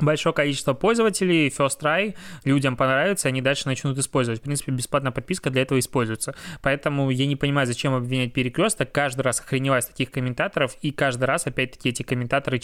большое 0.00 0.34
количество 0.34 0.74
пользователей, 0.74 1.48
first 1.48 1.80
try, 1.80 2.14
людям 2.44 2.76
понравится, 2.76 3.28
они 3.28 3.40
дальше 3.42 3.66
начнут 3.66 3.98
использовать. 3.98 4.40
В 4.40 4.42
принципе, 4.42 4.72
бесплатная 4.72 5.12
подписка 5.12 5.50
для 5.50 5.62
этого 5.62 5.78
используется. 5.78 6.34
Поэтому 6.62 7.10
я 7.10 7.26
не 7.26 7.36
понимаю, 7.36 7.66
зачем 7.66 7.94
обвинять 7.94 8.32
перекресток, 8.32 8.92
каждый 8.92 9.22
раз 9.22 9.40
охреневать 9.40 9.88
таких 9.88 10.10
комментаторов, 10.10 10.76
и 10.82 10.90
каждый 10.90 11.24
раз, 11.24 11.46
опять-таки, 11.46 11.90
эти 11.90 12.02
комментаторы, 12.02 12.60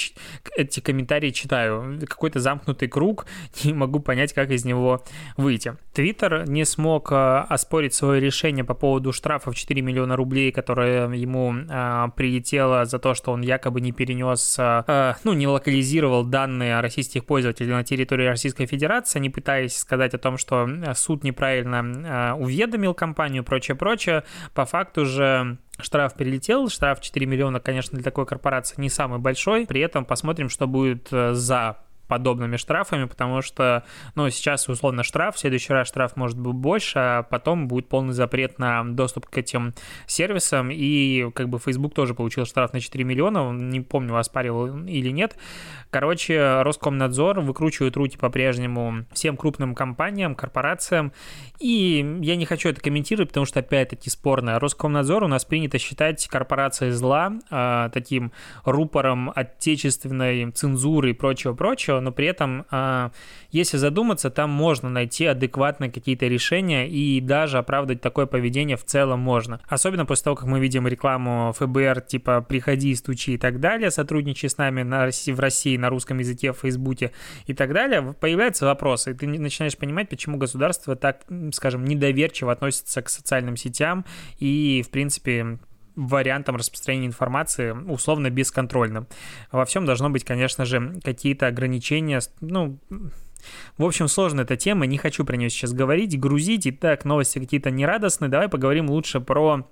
эти 0.56 0.80
комментарии 0.80 1.30
читаю. 1.30 2.00
Какой-то 2.06 2.40
замкнутый 2.40 2.88
круг, 2.88 3.26
не 3.64 3.72
могу 3.72 4.00
понять, 4.00 4.32
как 4.32 4.50
из 4.50 4.64
него 4.64 5.04
выйти. 5.36 5.76
Твиттер 5.92 6.48
не 6.48 6.64
смог 6.64 7.12
э, 7.12 7.14
оспорить 7.48 7.94
свое 7.94 8.20
решение 8.20 8.64
по 8.64 8.74
поводу 8.74 9.12
штрафа 9.12 9.50
в 9.50 9.54
4 9.54 9.80
миллиона 9.82 10.16
рублей, 10.16 10.52
которое 10.52 11.08
ему 11.10 11.54
э, 11.54 12.08
прилетело 12.16 12.84
за 12.84 12.98
то, 12.98 13.14
что 13.14 13.32
он 13.32 13.42
якобы 13.42 13.80
не 13.80 13.92
перенес, 13.92 14.56
э 14.58 15.14
ну, 15.24 15.32
не 15.32 15.46
локализировал 15.46 16.24
данные 16.24 16.78
о 16.78 16.82
российских 16.82 17.24
российских 17.25 17.26
пользователей 17.26 17.73
на 17.73 17.85
территории 17.85 18.26
Российской 18.26 18.66
Федерации, 18.66 19.19
они 19.19 19.31
пытаясь 19.31 19.76
сказать 19.76 20.14
о 20.14 20.19
том, 20.19 20.38
что 20.38 20.69
суд 20.95 21.25
неправильно 21.25 21.83
э, 21.83 22.33
уведомил 22.35 22.95
компанию 22.95 23.43
и 23.43 23.47
прочее, 23.47 23.76
прочее. 23.76 24.23
По 24.54 24.64
факту 24.64 25.04
же 25.04 25.59
Штраф 25.81 26.14
перелетел, 26.14 26.69
штраф 26.69 27.00
4 27.00 27.26
миллиона, 27.26 27.59
конечно, 27.59 27.97
для 27.97 28.04
такой 28.04 28.26
корпорации 28.26 28.81
не 28.81 28.88
самый 28.88 29.19
большой. 29.19 29.66
При 29.66 29.81
этом 29.81 30.04
посмотрим, 30.04 30.49
что 30.49 30.66
будет 30.66 31.09
э, 31.12 31.35
за 31.35 31.78
подобными 32.08 32.56
штрафами, 32.56 33.04
потому 33.04 33.42
что, 33.42 33.84
ну, 34.14 34.28
сейчас 34.30 34.68
условно 34.68 35.02
штраф, 35.02 35.37
в 35.37 35.38
следующий 35.38 35.73
раз 35.73 35.88
штраф 35.88 36.16
может 36.16 36.38
быть 36.38 36.54
больше, 36.54 36.99
а 36.99 37.23
потом 37.23 37.68
будет 37.68 37.88
полный 37.88 38.12
запрет 38.12 38.58
на 38.58 38.84
доступ 38.84 39.26
к 39.26 39.38
этим 39.38 39.75
сервисам, 40.06 40.70
и 40.70 41.30
как 41.32 41.49
бы 41.49 41.58
Facebook 41.58 41.94
тоже 41.94 42.14
получил 42.14 42.46
штраф 42.46 42.73
на 42.73 42.80
4 42.80 43.04
миллиона, 43.04 43.52
не 43.52 43.80
помню, 43.80 44.16
оспаривал 44.16 44.84
или 44.87 45.11
нет. 45.11 45.37
Короче, 45.90 46.62
Роскомнадзор 46.62 47.40
выкручивает 47.40 47.96
руки 47.96 48.16
по-прежнему 48.16 49.06
всем 49.12 49.37
крупным 49.37 49.75
компаниям, 49.75 50.34
корпорациям, 50.34 51.12
и 51.61 52.18
я 52.20 52.37
не 52.37 52.46
хочу 52.46 52.68
это 52.68 52.80
комментировать, 52.80 53.28
потому 53.28 53.46
что 53.46 53.61
опять-таки 53.61 54.11
спорно. 54.11 54.58
Роскомнадзор 54.58 55.25
у 55.25 55.28
нас 55.28 55.44
принято 55.44 55.78
считать 55.78 56.26
корпорацией 56.26 56.90
зла, 56.90 57.32
э, 57.50 57.90
таким 57.92 58.32
рупором 58.64 59.30
отечественной 59.34 60.50
цензуры 60.50 61.11
и 61.11 61.12
прочего-прочего, 61.12 61.93
но 62.00 62.12
при 62.12 62.26
этом, 62.26 62.66
э, 62.70 63.10
если 63.50 63.76
задуматься, 63.76 64.30
там 64.30 64.50
можно 64.50 64.88
найти 64.88 65.26
адекватные 65.26 65.90
какие-то 65.90 66.26
решения 66.26 66.88
и 66.88 67.20
даже 67.20 67.58
оправдать 67.58 68.00
такое 68.00 68.26
поведение 68.26 68.76
в 68.76 68.84
целом 68.84 69.20
можно. 69.20 69.60
Особенно 69.68 70.06
после 70.06 70.24
того, 70.24 70.36
как 70.36 70.46
мы 70.46 70.60
видим 70.60 70.86
рекламу 70.86 71.52
ФБР, 71.58 72.00
типа 72.02 72.40
«приходи, 72.40 72.94
стучи» 72.94 73.34
и 73.34 73.38
так 73.38 73.60
далее, 73.60 73.90
сотрудничай 73.90 74.48
с 74.48 74.58
нами 74.58 74.82
на, 74.82 75.08
в 75.08 75.40
России 75.40 75.76
на 75.76 75.90
русском 75.90 76.18
языке, 76.18 76.52
в 76.52 76.58
Фейсбуке 76.58 77.12
и 77.46 77.54
так 77.54 77.72
далее, 77.72 78.14
появляются 78.20 78.66
вопросы, 78.66 79.12
и 79.12 79.14
ты 79.14 79.26
начинаешь 79.26 79.76
понимать, 79.76 80.08
почему 80.08 80.36
государство 80.36 80.96
так, 80.96 81.22
скажем, 81.52 81.84
недоверчиво 81.84 82.52
относится 82.52 83.02
к 83.02 83.08
социальным 83.08 83.56
сетям 83.56 84.04
и, 84.38 84.82
в 84.86 84.90
принципе, 84.90 85.58
вариантом 85.96 86.56
распространения 86.56 87.06
информации 87.06 87.72
условно 87.72 88.30
бесконтрольным. 88.30 89.06
Во 89.52 89.64
всем 89.64 89.84
должно 89.86 90.10
быть, 90.10 90.24
конечно 90.24 90.64
же, 90.64 91.00
какие-то 91.02 91.46
ограничения, 91.46 92.20
ну, 92.40 92.78
в 93.76 93.84
общем, 93.84 94.08
сложная 94.08 94.44
эта 94.44 94.56
тема, 94.56 94.86
не 94.86 94.98
хочу 94.98 95.24
про 95.24 95.36
нее 95.36 95.50
сейчас 95.50 95.72
говорить, 95.72 96.18
грузить. 96.18 96.66
Итак, 96.66 97.04
новости 97.04 97.38
какие-то 97.38 97.70
нерадостные. 97.70 98.30
Давай 98.30 98.48
поговорим 98.48 98.88
лучше 98.88 99.20
про 99.20 99.68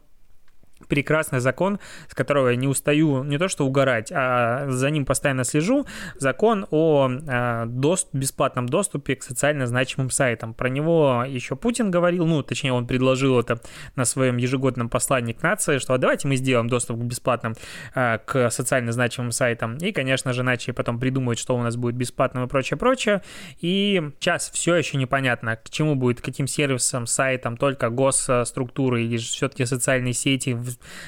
прекрасный 0.87 1.41
закон, 1.41 1.79
с 2.09 2.15
которого 2.15 2.49
я 2.49 2.57
не 2.57 2.69
устаю 2.69 3.25
не 3.25 3.39
то 3.39 3.49
что 3.49 3.67
угорать, 3.67 4.13
а 4.13 4.67
за 4.69 4.91
ним 4.91 5.05
постоянно 5.05 5.45
слежу. 5.45 5.87
Закон 6.19 6.67
о 6.71 7.09
э, 7.11 7.65
дост, 7.67 8.09
бесплатном 8.13 8.69
доступе 8.69 9.17
к 9.17 9.23
социально 9.23 9.67
значимым 9.67 10.11
сайтам. 10.11 10.55
Про 10.55 10.69
него 10.69 11.25
еще 11.27 11.57
Путин 11.57 11.91
говорил, 11.91 12.27
ну, 12.27 12.43
точнее, 12.43 12.73
он 12.73 12.87
предложил 12.87 13.39
это 13.39 13.61
на 13.97 14.05
своем 14.05 14.37
ежегодном 14.37 14.89
послании 14.89 15.33
к 15.33 15.43
нации, 15.43 15.79
что 15.79 15.97
давайте 15.99 16.29
мы 16.29 16.37
сделаем 16.37 16.69
доступ 16.69 16.99
к 16.99 17.03
бесплатным, 17.03 17.55
э, 17.95 18.19
к 18.25 18.51
социально 18.51 18.93
значимым 18.93 19.33
сайтам. 19.33 19.77
И, 19.79 19.93
конечно 19.93 20.33
же, 20.33 20.43
начали 20.43 20.73
потом 20.73 20.99
придумывать, 20.99 21.39
что 21.39 21.57
у 21.57 21.63
нас 21.63 21.77
будет 21.77 21.95
бесплатным 21.95 22.45
и 22.45 22.49
прочее, 22.49 22.79
прочее. 22.79 23.23
И 23.61 24.03
сейчас 24.21 24.51
все 24.51 24.75
еще 24.75 24.97
непонятно, 24.99 25.57
к 25.57 25.71
чему 25.71 25.95
будет, 25.95 26.21
каким 26.21 26.47
сервисам, 26.47 27.07
сайтам, 27.07 27.57
только 27.57 27.91
госструктуры 27.91 29.05
или 29.05 29.17
все-таки 29.17 29.65
социальные 29.65 30.13
сети 30.13 30.57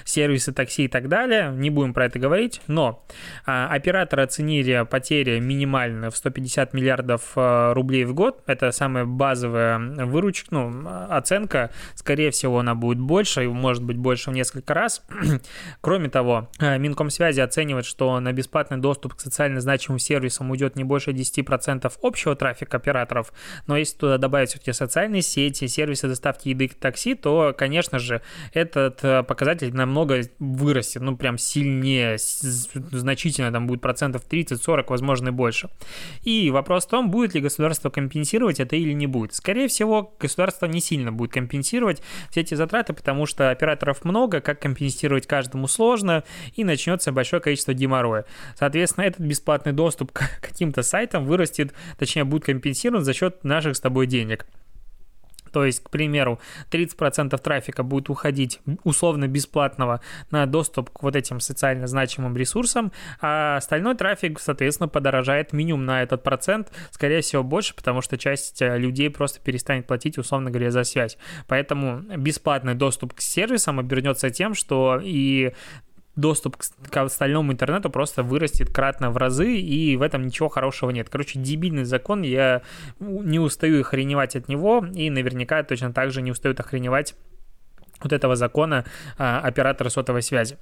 сервисы 0.04 0.52
такси 0.52 0.84
и 0.84 0.88
так 0.88 1.08
далее, 1.08 1.52
не 1.52 1.70
будем 1.70 1.94
про 1.94 2.06
это 2.06 2.18
говорить, 2.18 2.60
но 2.66 3.04
а, 3.46 3.68
операторы 3.68 4.22
оценили 4.22 4.86
потери 4.90 5.38
минимально 5.40 6.10
в 6.10 6.16
150 6.16 6.74
миллиардов 6.74 7.32
а, 7.36 7.72
рублей 7.74 8.04
в 8.04 8.14
год, 8.14 8.42
это 8.46 8.70
самая 8.72 9.04
базовая 9.04 9.78
выручка, 9.78 10.48
ну, 10.50 10.86
оценка, 11.10 11.70
скорее 11.94 12.30
всего, 12.30 12.58
она 12.58 12.74
будет 12.74 12.98
больше, 12.98 13.44
и 13.44 13.46
может 13.46 13.82
быть 13.82 13.96
больше 13.96 14.30
в 14.30 14.34
несколько 14.34 14.74
раз. 14.74 15.02
Кроме 15.80 16.08
того, 16.08 16.50
а, 16.58 16.76
Минкомсвязи 16.78 17.40
оценивает, 17.40 17.86
что 17.86 18.18
на 18.20 18.32
бесплатный 18.32 18.78
доступ 18.78 19.14
к 19.14 19.20
социально 19.20 19.60
значимым 19.60 19.98
сервисам 19.98 20.50
уйдет 20.50 20.76
не 20.76 20.84
больше 20.84 21.10
10% 21.12 21.92
общего 22.02 22.36
трафика 22.36 22.76
операторов, 22.76 23.32
но 23.66 23.76
если 23.76 23.96
туда 23.96 24.18
добавить 24.18 24.50
все-таки 24.50 24.72
социальные 24.72 25.22
сети, 25.22 25.66
сервисы 25.66 26.08
доставки 26.08 26.48
еды, 26.48 26.68
такси, 26.68 27.14
то, 27.14 27.54
конечно 27.56 27.98
же, 27.98 28.22
этот 28.52 29.00
показатель 29.26 29.53
показатель 29.54 29.76
намного 29.76 30.22
вырастет, 30.38 31.02
ну 31.02 31.16
прям 31.16 31.38
сильнее, 31.38 32.16
значительно, 32.18 33.52
там 33.52 33.66
будет 33.66 33.80
процентов 33.80 34.22
30-40, 34.28 34.84
возможно, 34.88 35.28
и 35.28 35.32
больше. 35.32 35.70
И 36.22 36.50
вопрос 36.50 36.86
в 36.86 36.90
том, 36.90 37.10
будет 37.10 37.34
ли 37.34 37.40
государство 37.40 37.90
компенсировать 37.90 38.60
это 38.60 38.76
или 38.76 38.92
не 38.92 39.06
будет. 39.06 39.34
Скорее 39.34 39.68
всего, 39.68 40.14
государство 40.18 40.66
не 40.66 40.80
сильно 40.80 41.12
будет 41.12 41.32
компенсировать 41.32 42.02
все 42.30 42.40
эти 42.40 42.54
затраты, 42.54 42.92
потому 42.92 43.26
что 43.26 43.50
операторов 43.50 44.04
много, 44.04 44.40
как 44.40 44.60
компенсировать 44.60 45.26
каждому 45.26 45.68
сложно, 45.68 46.24
и 46.54 46.64
начнется 46.64 47.12
большое 47.12 47.40
количество 47.40 47.74
геморроя. 47.74 48.24
Соответственно, 48.56 49.04
этот 49.04 49.20
бесплатный 49.20 49.72
доступ 49.72 50.12
к 50.12 50.40
каким-то 50.42 50.82
сайтам 50.82 51.24
вырастет, 51.24 51.72
точнее, 51.98 52.24
будет 52.24 52.44
компенсирован 52.44 53.04
за 53.04 53.12
счет 53.12 53.44
наших 53.44 53.76
с 53.76 53.80
тобой 53.80 54.06
денег. 54.06 54.46
То 55.54 55.64
есть, 55.64 55.84
к 55.84 55.88
примеру, 55.88 56.40
30% 56.72 57.38
трафика 57.38 57.84
будет 57.84 58.10
уходить 58.10 58.60
условно 58.82 59.28
бесплатного 59.28 60.00
на 60.32 60.46
доступ 60.46 60.90
к 60.90 61.04
вот 61.04 61.14
этим 61.14 61.38
социально 61.38 61.86
значимым 61.86 62.36
ресурсам, 62.36 62.90
а 63.20 63.58
остальной 63.58 63.94
трафик, 63.94 64.40
соответственно, 64.40 64.88
подорожает 64.88 65.52
минимум 65.52 65.84
на 65.84 66.02
этот 66.02 66.24
процент, 66.24 66.72
скорее 66.90 67.20
всего, 67.20 67.44
больше, 67.44 67.72
потому 67.76 68.00
что 68.02 68.18
часть 68.18 68.62
э, 68.62 68.76
людей 68.78 69.10
просто 69.10 69.40
перестанет 69.40 69.86
платить, 69.86 70.18
условно 70.18 70.50
говоря, 70.50 70.72
за 70.72 70.82
связь. 70.82 71.18
Поэтому 71.46 72.00
бесплатный 72.16 72.74
доступ 72.74 73.14
к 73.14 73.20
сервисам 73.20 73.78
обернется 73.78 74.30
тем, 74.30 74.54
что 74.54 75.00
и 75.00 75.52
доступ 76.16 76.56
к 76.56 76.96
остальному 76.96 77.52
интернету 77.52 77.90
просто 77.90 78.22
вырастет 78.22 78.72
кратно 78.72 79.10
в 79.10 79.16
разы, 79.16 79.56
и 79.56 79.96
в 79.96 80.02
этом 80.02 80.26
ничего 80.26 80.48
хорошего 80.48 80.90
нет. 80.90 81.08
Короче, 81.08 81.38
дебильный 81.38 81.84
закон, 81.84 82.22
я 82.22 82.62
не 83.00 83.38
устаю 83.38 83.80
охреневать 83.80 84.36
от 84.36 84.48
него, 84.48 84.86
и 84.94 85.10
наверняка 85.10 85.62
точно 85.62 85.92
так 85.92 86.10
же 86.10 86.22
не 86.22 86.30
устают 86.30 86.60
охреневать 86.60 87.14
вот 88.04 88.12
этого 88.12 88.36
закона 88.36 88.84
а, 89.18 89.40
оператора 89.40 89.88
сотовой 89.88 90.22
связи. 90.22 90.56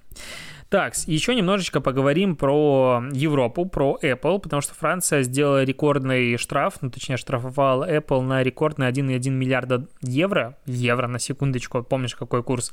Так, 0.73 0.95
еще 1.07 1.35
немножечко 1.35 1.83
поговорим 1.83 2.35
про 2.35 3.05
Европу, 3.13 3.67
про 3.67 3.99
Apple, 4.03 4.41
потому 4.41 4.63
что 4.63 4.73
Франция 4.75 5.23
сделала 5.23 5.65
рекордный 5.65 6.39
штраф, 6.39 6.77
ну, 6.81 6.91
точнее, 6.91 7.19
штрафовал 7.19 7.85
Apple 7.85 8.23
на 8.23 8.43
рекордный 8.43 8.89
1,1 8.89 9.29
миллиарда 9.29 9.87
евро, 10.01 10.57
евро 10.65 11.09
на 11.09 11.19
секундочку, 11.19 11.83
помнишь, 11.83 12.15
какой 12.15 12.43
курс, 12.43 12.73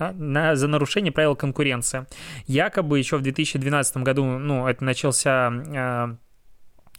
на, 0.00 0.56
за 0.56 0.66
нарушение 0.66 1.12
правил 1.12 1.36
конкуренции. 1.36 2.06
Якобы 2.48 2.98
еще 2.98 3.18
в 3.18 3.22
2012 3.22 3.98
году, 3.98 4.24
ну, 4.24 4.66
это 4.66 4.82
начался 4.82 5.46
а, 5.48 6.16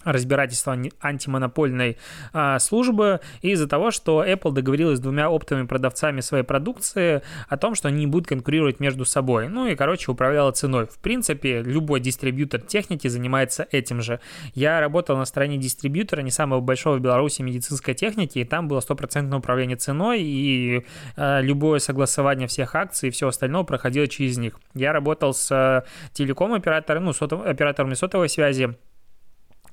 разбирательства 0.04 0.78
антимонопольной 1.02 1.98
а, 2.34 2.60
службы 2.60 3.22
из-за 3.42 3.68
того, 3.68 3.92
что 3.92 4.24
Apple 4.24 4.52
договорилась 4.52 4.98
с 4.98 5.02
двумя 5.02 5.28
оптовыми 5.28 5.66
продавцами 5.66 6.22
своей 6.22 6.44
продукции 6.44 7.22
о 7.48 7.58
том, 7.58 7.76
что 7.76 7.88
они 7.88 8.00
не 8.00 8.08
будут 8.08 8.28
конкурировать 8.28 8.80
между 8.80 9.06
собой. 9.06 9.48
Ну 9.48 9.68
и, 9.68 9.76
короче, 9.76 10.12
управляла 10.12 10.52
ценой. 10.52 10.86
В 10.86 10.98
принципе, 11.00 11.62
любой 11.62 12.00
дистрибьютор 12.00 12.62
техники 12.62 13.08
занимается 13.08 13.68
этим 13.72 14.02
же. 14.02 14.20
Я 14.54 14.80
работал 14.80 15.18
на 15.18 15.26
стороне 15.26 15.58
дистрибьютора, 15.58 16.22
не 16.22 16.32
самого 16.32 16.62
большого 16.62 16.98
в 16.98 17.02
Беларуси 17.02 17.42
медицинской 17.42 17.94
техники, 17.94 18.40
и 18.40 18.44
там 18.44 18.68
было 18.68 18.80
стопроцентное 18.80 19.40
управление 19.40 19.78
ценой, 19.78 20.22
и 20.22 20.86
а, 21.16 21.42
любое 21.42 21.80
согласование 21.80 22.48
всех 22.48 22.76
акций 22.76 23.10
и 23.10 23.12
всего 23.12 23.30
остального 23.30 23.64
проходило 23.64 24.08
через 24.08 24.38
них. 24.38 24.60
Я 24.74 24.94
работал 24.94 25.34
с 25.34 25.86
телеком-оператором, 26.14 27.06
ну, 27.06 27.14
сотов, 27.14 27.46
операторами 27.46 27.94
сотовой 27.94 28.30
связи, 28.30 28.76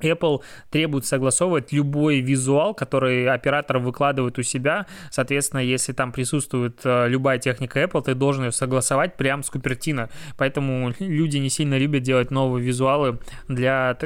Apple 0.05 0.43
требует 0.71 1.07
согласовывать 1.07 1.73
любой 1.73 2.21
визуал, 2.21 2.75
который 2.75 3.29
оператор 3.29 3.79
выкладывает 3.79 4.39
у 4.39 4.43
себя. 4.43 4.87
Соответственно, 5.11 5.61
если 5.61 5.93
там 5.93 6.13
присутствует 6.13 6.81
э, 6.85 7.09
любая 7.09 7.39
техника 7.39 7.83
Apple, 7.83 8.03
ты 8.03 8.15
должен 8.15 8.45
ее 8.45 8.53
согласовать 8.53 9.17
прямо 9.17 9.43
с 9.43 9.51
Купертино. 9.51 10.11
Поэтому 10.37 10.93
люди 10.99 11.39
не 11.39 11.51
сильно 11.51 11.79
любят 11.79 12.03
делать 12.03 12.31
новые 12.31 12.65
визуалы 12.65 13.19
для 13.49 13.97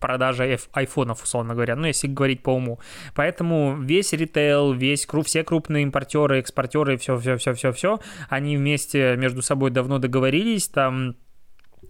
продажи 0.00 0.58
айфонов, 0.72 1.22
условно 1.22 1.54
говоря, 1.54 1.76
ну, 1.76 1.86
если 1.86 2.08
говорить 2.08 2.42
по 2.42 2.50
уму. 2.50 2.80
Поэтому 3.14 3.78
весь 3.80 4.12
ритейл, 4.12 4.72
весь, 4.72 5.06
все 5.24 5.44
крупные 5.44 5.82
импортеры, 5.84 6.40
экспортеры, 6.40 6.96
все-все-все-все-все, 6.96 8.00
они 8.28 8.56
вместе 8.56 9.16
между 9.16 9.42
собой 9.42 9.70
давно 9.70 9.98
договорились, 9.98 10.68
там 10.68 11.16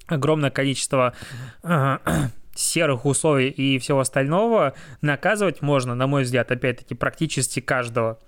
огромное 0.07 0.51
количество 0.51 1.15
серых 2.59 3.07
условий 3.07 3.51
и 3.51 3.79
всего 3.79 4.01
остального, 4.01 4.75
наказывать 5.01 5.63
можно, 5.63 5.95
на 5.95 6.07
мой 6.07 6.25
взгляд, 6.25 6.51
опять-таки, 6.51 6.95
практически 6.95 7.61
каждого. 7.61 8.19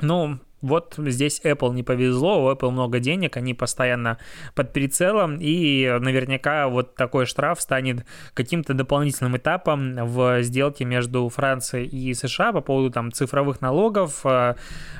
Ну, 0.00 0.40
вот 0.60 0.94
здесь 0.98 1.40
Apple 1.44 1.74
не 1.74 1.82
повезло, 1.82 2.44
у 2.44 2.50
Apple 2.50 2.70
много 2.70 3.00
денег, 3.00 3.36
они 3.36 3.54
постоянно 3.54 4.18
под 4.54 4.72
прицелом, 4.72 5.38
и 5.40 5.98
наверняка 6.00 6.68
вот 6.68 6.94
такой 6.94 7.26
штраф 7.26 7.60
станет 7.60 8.04
каким-то 8.34 8.74
дополнительным 8.74 9.36
этапом 9.36 9.94
в 10.06 10.42
сделке 10.42 10.84
между 10.84 11.28
Францией 11.28 11.86
и 11.86 12.14
США 12.14 12.52
по 12.52 12.60
поводу 12.60 12.90
там 12.90 13.12
цифровых 13.12 13.60
налогов, 13.60 14.20
э, 14.24 14.54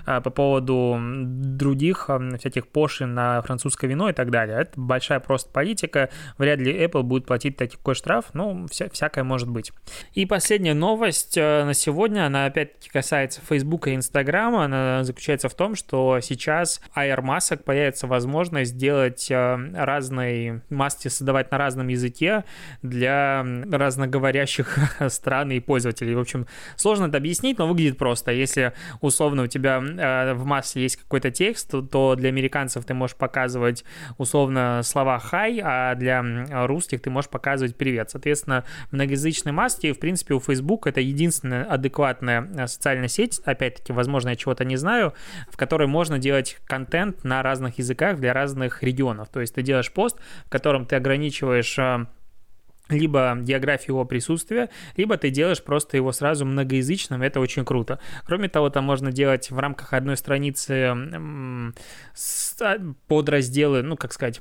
э, 0.07 0.21
по 0.21 0.31
поводу 0.31 0.99
других 1.00 2.07
э, 2.09 2.38
всяких 2.38 2.69
пошлин 2.69 3.14
на 3.14 3.43
французское 3.43 3.89
вино 3.89 4.08
и 4.08 4.13
так 4.13 4.30
далее. 4.30 4.61
Это 4.61 4.73
большая 4.80 5.21
просто 5.21 5.50
политика, 5.50 6.11
вряд 6.39 6.58
ли 6.61 6.73
Apple 6.73 7.02
будет 7.02 7.26
платить 7.26 7.56
такой 7.56 7.95
штраф, 7.95 8.26
ну, 8.32 8.67
вся, 8.71 8.89
всякое 8.91 9.25
может 9.25 9.49
быть. 9.49 9.73
И 10.15 10.26
последняя 10.26 10.75
новость 10.75 11.37
на 11.37 11.75
сегодня, 11.75 12.26
она 12.26 12.47
опять-таки 12.47 12.89
касается 12.91 13.41
Facebook 13.47 13.89
и 13.89 13.95
Instagram, 13.95 14.56
она 14.56 15.04
заключается 15.04 15.49
в 15.50 15.54
том, 15.54 15.75
что 15.75 16.21
сейчас 16.21 16.80
Air 16.97 17.21
масок 17.23 17.65
появится 17.65 18.06
возможность 18.06 18.73
сделать 18.73 19.30
э, 19.30 19.71
разные 19.75 20.63
маски, 20.71 21.08
создавать 21.08 21.50
на 21.50 21.58
разном 21.58 21.89
языке 21.89 22.45
для 22.82 23.45
разноговорящих 23.71 24.78
стран 25.08 25.50
и 25.50 25.60
пользователей. 25.60 26.15
В 26.15 26.21
общем, 26.21 26.47
сложно 26.76 27.06
это 27.06 27.19
объяснить, 27.19 27.58
но 27.58 27.67
выглядит 27.67 27.99
просто. 27.99 28.32
Если 28.32 28.73
условно 29.00 29.43
у 29.43 29.47
тебя 29.47 29.80
э, 29.80 30.34
в 30.34 30.45
массе 30.45 30.80
есть 30.80 30.97
какой-то 30.97 31.30
текст, 31.30 31.75
то 31.91 32.15
для 32.15 32.28
американцев 32.28 32.84
ты 32.84 32.95
можешь 32.95 33.17
показывать 33.17 33.84
условно 34.19 34.80
слова 34.84 35.19
«хай», 35.19 35.60
а 35.63 35.95
для 35.95 36.23
русских 36.67 37.02
ты 37.02 37.10
можешь 37.10 37.30
показывать 37.30 37.76
«привет». 37.76 38.10
Соответственно, 38.10 38.65
многоязычные 38.91 39.52
маски, 39.52 39.93
в 39.93 39.99
принципе, 39.99 40.34
у 40.34 40.41
Facebook 40.41 40.86
это 40.86 41.00
единственная 41.00 41.65
адекватная 41.65 42.49
э, 42.56 42.67
социальная 42.67 43.08
сеть, 43.08 43.41
опять-таки, 43.45 43.93
возможно, 43.93 44.30
я 44.30 44.36
чего-то 44.36 44.65
не 44.65 44.76
знаю, 44.76 45.15
в 45.49 45.57
которой 45.57 45.89
можно 45.89 46.19
делать 46.19 46.59
контент 46.67 47.25
на 47.25 47.43
разных 47.43 47.79
языках 47.79 48.19
для 48.19 48.33
разных 48.33 48.83
регионов. 48.83 49.29
То 49.29 49.41
есть 49.41 49.55
ты 49.55 49.63
делаешь 49.63 49.93
пост, 49.93 50.19
в 50.47 50.50
котором 50.50 50.87
ты 50.87 50.97
ограничиваешь 50.97 51.79
э, 51.79 52.07
либо 52.91 53.37
географию 53.41 53.97
его 53.97 54.05
присутствия, 54.05 54.71
либо 54.97 55.17
ты 55.17 55.31
делаешь 55.31 55.63
просто 55.63 55.97
его 55.97 56.13
сразу 56.13 56.45
многоязычным, 56.45 57.23
это 57.23 57.41
очень 57.41 57.65
круто. 57.65 57.99
Кроме 58.25 58.49
того, 58.49 58.71
там 58.71 58.85
можно 58.85 59.13
делать 59.13 59.50
в 59.50 59.59
рамках 59.59 59.93
одной 59.93 60.17
страницы 60.17 60.95
а, 62.61 62.76
подразделы, 63.07 63.83
ну, 63.83 63.97
как 63.97 64.13
сказать, 64.13 64.41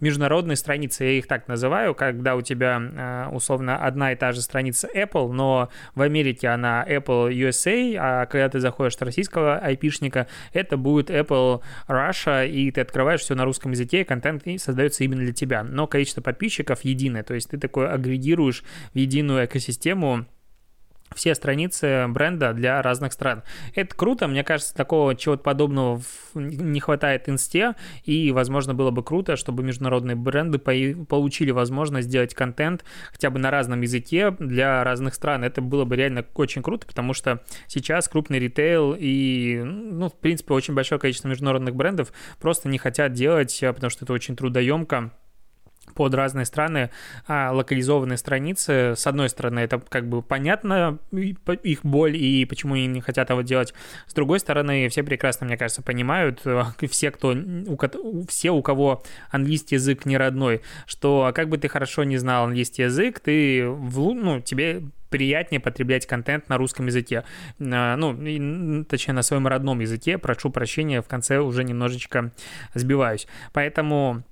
международные 0.00 0.56
страницы, 0.56 1.04
я 1.04 1.10
их 1.12 1.26
так 1.26 1.48
называю, 1.48 1.94
когда 1.94 2.36
у 2.36 2.42
тебя 2.42 2.80
а, 2.80 3.28
условно 3.30 3.76
одна 3.76 4.12
и 4.12 4.16
та 4.16 4.32
же 4.32 4.40
страница 4.40 4.88
Apple, 4.94 5.32
но 5.32 5.68
в 5.94 6.02
Америке 6.02 6.48
она 6.48 6.84
Apple 6.88 7.32
USA, 7.32 7.96
а 7.98 8.26
когда 8.26 8.48
ты 8.48 8.60
заходишь 8.60 8.96
с 8.96 9.02
российского 9.02 9.58
айпишника, 9.58 10.26
это 10.52 10.76
будет 10.76 11.10
Apple 11.10 11.62
Russia, 11.88 12.48
и 12.48 12.70
ты 12.70 12.80
открываешь 12.80 13.20
все 13.20 13.34
на 13.34 13.44
русском 13.44 13.72
языке, 13.72 14.02
и 14.02 14.04
контент 14.04 14.42
создается 14.58 15.04
именно 15.04 15.22
для 15.22 15.32
тебя. 15.32 15.62
Но 15.62 15.86
количество 15.86 16.20
подписчиков 16.20 16.84
единое, 16.84 17.22
то 17.22 17.34
есть 17.34 17.50
ты 17.50 17.58
такой 17.58 17.88
агрегируешь 17.88 18.64
в 18.92 18.98
единую 18.98 19.44
экосистему 19.44 20.26
все 21.14 21.34
страницы 21.34 22.06
бренда 22.08 22.52
для 22.52 22.82
разных 22.82 23.12
стран. 23.12 23.42
Это 23.74 23.94
круто, 23.96 24.28
мне 24.28 24.44
кажется, 24.44 24.74
такого 24.74 25.14
чего-то 25.14 25.42
подобного 25.42 26.02
не 26.34 26.80
хватает 26.80 27.28
инсте, 27.28 27.74
и, 28.04 28.32
возможно, 28.32 28.74
было 28.74 28.90
бы 28.90 29.02
круто, 29.02 29.36
чтобы 29.36 29.62
международные 29.62 30.16
бренды 30.16 30.58
получили 30.58 31.50
возможность 31.50 32.08
сделать 32.08 32.34
контент 32.34 32.84
хотя 33.10 33.30
бы 33.30 33.38
на 33.38 33.50
разном 33.50 33.80
языке 33.80 34.30
для 34.38 34.84
разных 34.84 35.14
стран. 35.14 35.44
Это 35.44 35.60
было 35.60 35.84
бы 35.84 35.96
реально 35.96 36.24
очень 36.34 36.62
круто, 36.62 36.86
потому 36.86 37.14
что 37.14 37.42
сейчас 37.66 38.08
крупный 38.08 38.38
ритейл 38.38 38.96
и, 38.98 39.62
ну, 39.64 40.08
в 40.08 40.14
принципе, 40.14 40.54
очень 40.54 40.74
большое 40.74 41.00
количество 41.00 41.28
международных 41.28 41.74
брендов 41.74 42.12
просто 42.40 42.68
не 42.68 42.78
хотят 42.78 43.12
делать, 43.12 43.58
потому 43.60 43.90
что 43.90 44.04
это 44.04 44.12
очень 44.12 44.36
трудоемко 44.36 45.12
под 45.94 46.14
разные 46.14 46.44
страны 46.44 46.90
а, 47.26 47.52
локализованные 47.52 48.16
страницы. 48.16 48.94
С 48.96 49.06
одной 49.06 49.28
стороны, 49.28 49.60
это 49.60 49.78
как 49.80 50.08
бы 50.08 50.22
понятно 50.22 50.98
их 51.10 51.84
боль 51.84 52.16
и 52.16 52.44
почему 52.44 52.74
они 52.74 52.86
не 52.86 53.00
хотят 53.00 53.26
этого 53.26 53.42
делать. 53.42 53.74
С 54.06 54.14
другой 54.14 54.40
стороны, 54.40 54.88
все 54.88 55.02
прекрасно, 55.02 55.46
мне 55.46 55.56
кажется, 55.56 55.82
понимают, 55.82 56.40
э, 56.44 56.64
все, 56.90 57.10
кто, 57.10 57.34
у, 57.34 58.26
все, 58.26 58.50
у 58.50 58.62
кого 58.62 59.02
английский 59.30 59.76
язык 59.76 60.06
не 60.06 60.16
родной, 60.16 60.62
что 60.86 61.32
как 61.34 61.48
бы 61.48 61.58
ты 61.58 61.68
хорошо 61.68 62.04
не 62.04 62.16
знал 62.16 62.44
английский 62.44 62.82
язык, 62.82 63.20
ты, 63.20 63.66
в, 63.66 64.14
ну, 64.14 64.40
тебе 64.40 64.82
приятнее 65.10 65.60
потреблять 65.60 66.06
контент 66.06 66.48
на 66.48 66.56
русском 66.56 66.86
языке. 66.86 67.24
А, 67.60 67.96
ну, 67.96 68.84
точнее, 68.84 69.14
на 69.14 69.22
своем 69.22 69.46
родном 69.46 69.80
языке. 69.80 70.16
Прошу 70.16 70.50
прощения, 70.50 71.02
в 71.02 71.06
конце 71.06 71.38
уже 71.38 71.64
немножечко 71.64 72.32
сбиваюсь. 72.74 73.28
Поэтому 73.52 74.24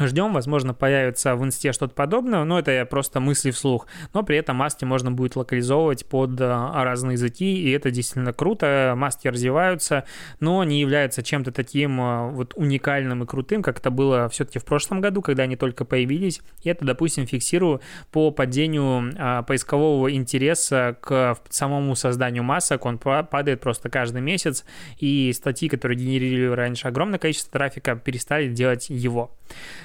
Ждем, 0.00 0.32
возможно, 0.32 0.72
появится 0.72 1.36
в 1.36 1.44
инсте 1.44 1.72
что-то 1.72 1.94
подобное, 1.94 2.44
но 2.44 2.58
это 2.58 2.86
просто 2.86 3.20
мысли 3.20 3.50
вслух. 3.50 3.86
Но 4.14 4.22
при 4.22 4.38
этом 4.38 4.56
масти 4.56 4.86
можно 4.86 5.12
будет 5.12 5.36
локализовывать 5.36 6.06
под 6.06 6.40
а, 6.40 6.82
разные 6.82 7.12
языки, 7.12 7.58
и 7.62 7.70
это 7.72 7.90
действительно 7.90 8.32
круто. 8.32 8.94
Маски 8.96 9.28
развиваются, 9.28 10.04
но 10.40 10.64
не 10.64 10.80
являются 10.80 11.22
чем-то 11.22 11.52
таким 11.52 12.00
а, 12.00 12.28
вот 12.28 12.54
уникальным 12.56 13.22
и 13.22 13.26
крутым, 13.26 13.62
как 13.62 13.80
это 13.80 13.90
было 13.90 14.30
все-таки 14.30 14.58
в 14.58 14.64
прошлом 14.64 15.02
году, 15.02 15.20
когда 15.20 15.42
они 15.42 15.56
только 15.56 15.84
появились. 15.84 16.40
И 16.62 16.70
это, 16.70 16.86
допустим, 16.86 17.26
фиксирую 17.26 17.82
по 18.12 18.30
падению 18.30 19.12
а, 19.18 19.42
поискового 19.42 20.10
интереса 20.10 20.96
к 21.02 21.36
самому 21.50 21.94
созданию 21.96 22.42
масок. 22.42 22.86
Он 22.86 22.96
падает 22.96 23.60
просто 23.60 23.90
каждый 23.90 24.22
месяц, 24.22 24.64
и 24.96 25.34
статьи, 25.34 25.68
которые 25.68 25.98
генерировали 25.98 26.56
раньше 26.56 26.88
огромное 26.88 27.18
количество 27.18 27.52
трафика, 27.52 27.94
перестали 27.94 28.48
делать 28.48 28.88
его. 28.88 29.36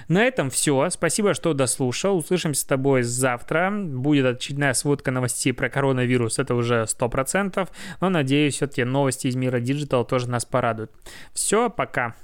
На 0.08 0.24
этом 0.24 0.50
все. 0.50 0.90
Спасибо, 0.90 1.34
что 1.34 1.54
дослушал. 1.54 2.18
Услышимся 2.18 2.62
с 2.62 2.66
тобой 2.66 3.04
завтра. 3.04 3.72
Будет 3.72 4.26
очередная 4.26 4.74
сводка 4.74 5.12
новостей 5.12 5.52
про 5.54 5.70
коронавирус. 5.70 6.40
Это 6.40 6.56
уже 6.56 6.86
100%. 6.88 7.68
Но 8.02 8.10
надеюсь, 8.10 8.56
все-таки 8.56 8.84
новости 8.84 9.28
из 9.28 9.36
мира 9.36 9.60
Digital 9.60 10.06
тоже 10.06 10.30
нас 10.30 10.46
порадуют. 10.46 10.92
Все, 11.34 11.70
пока. 11.70 12.16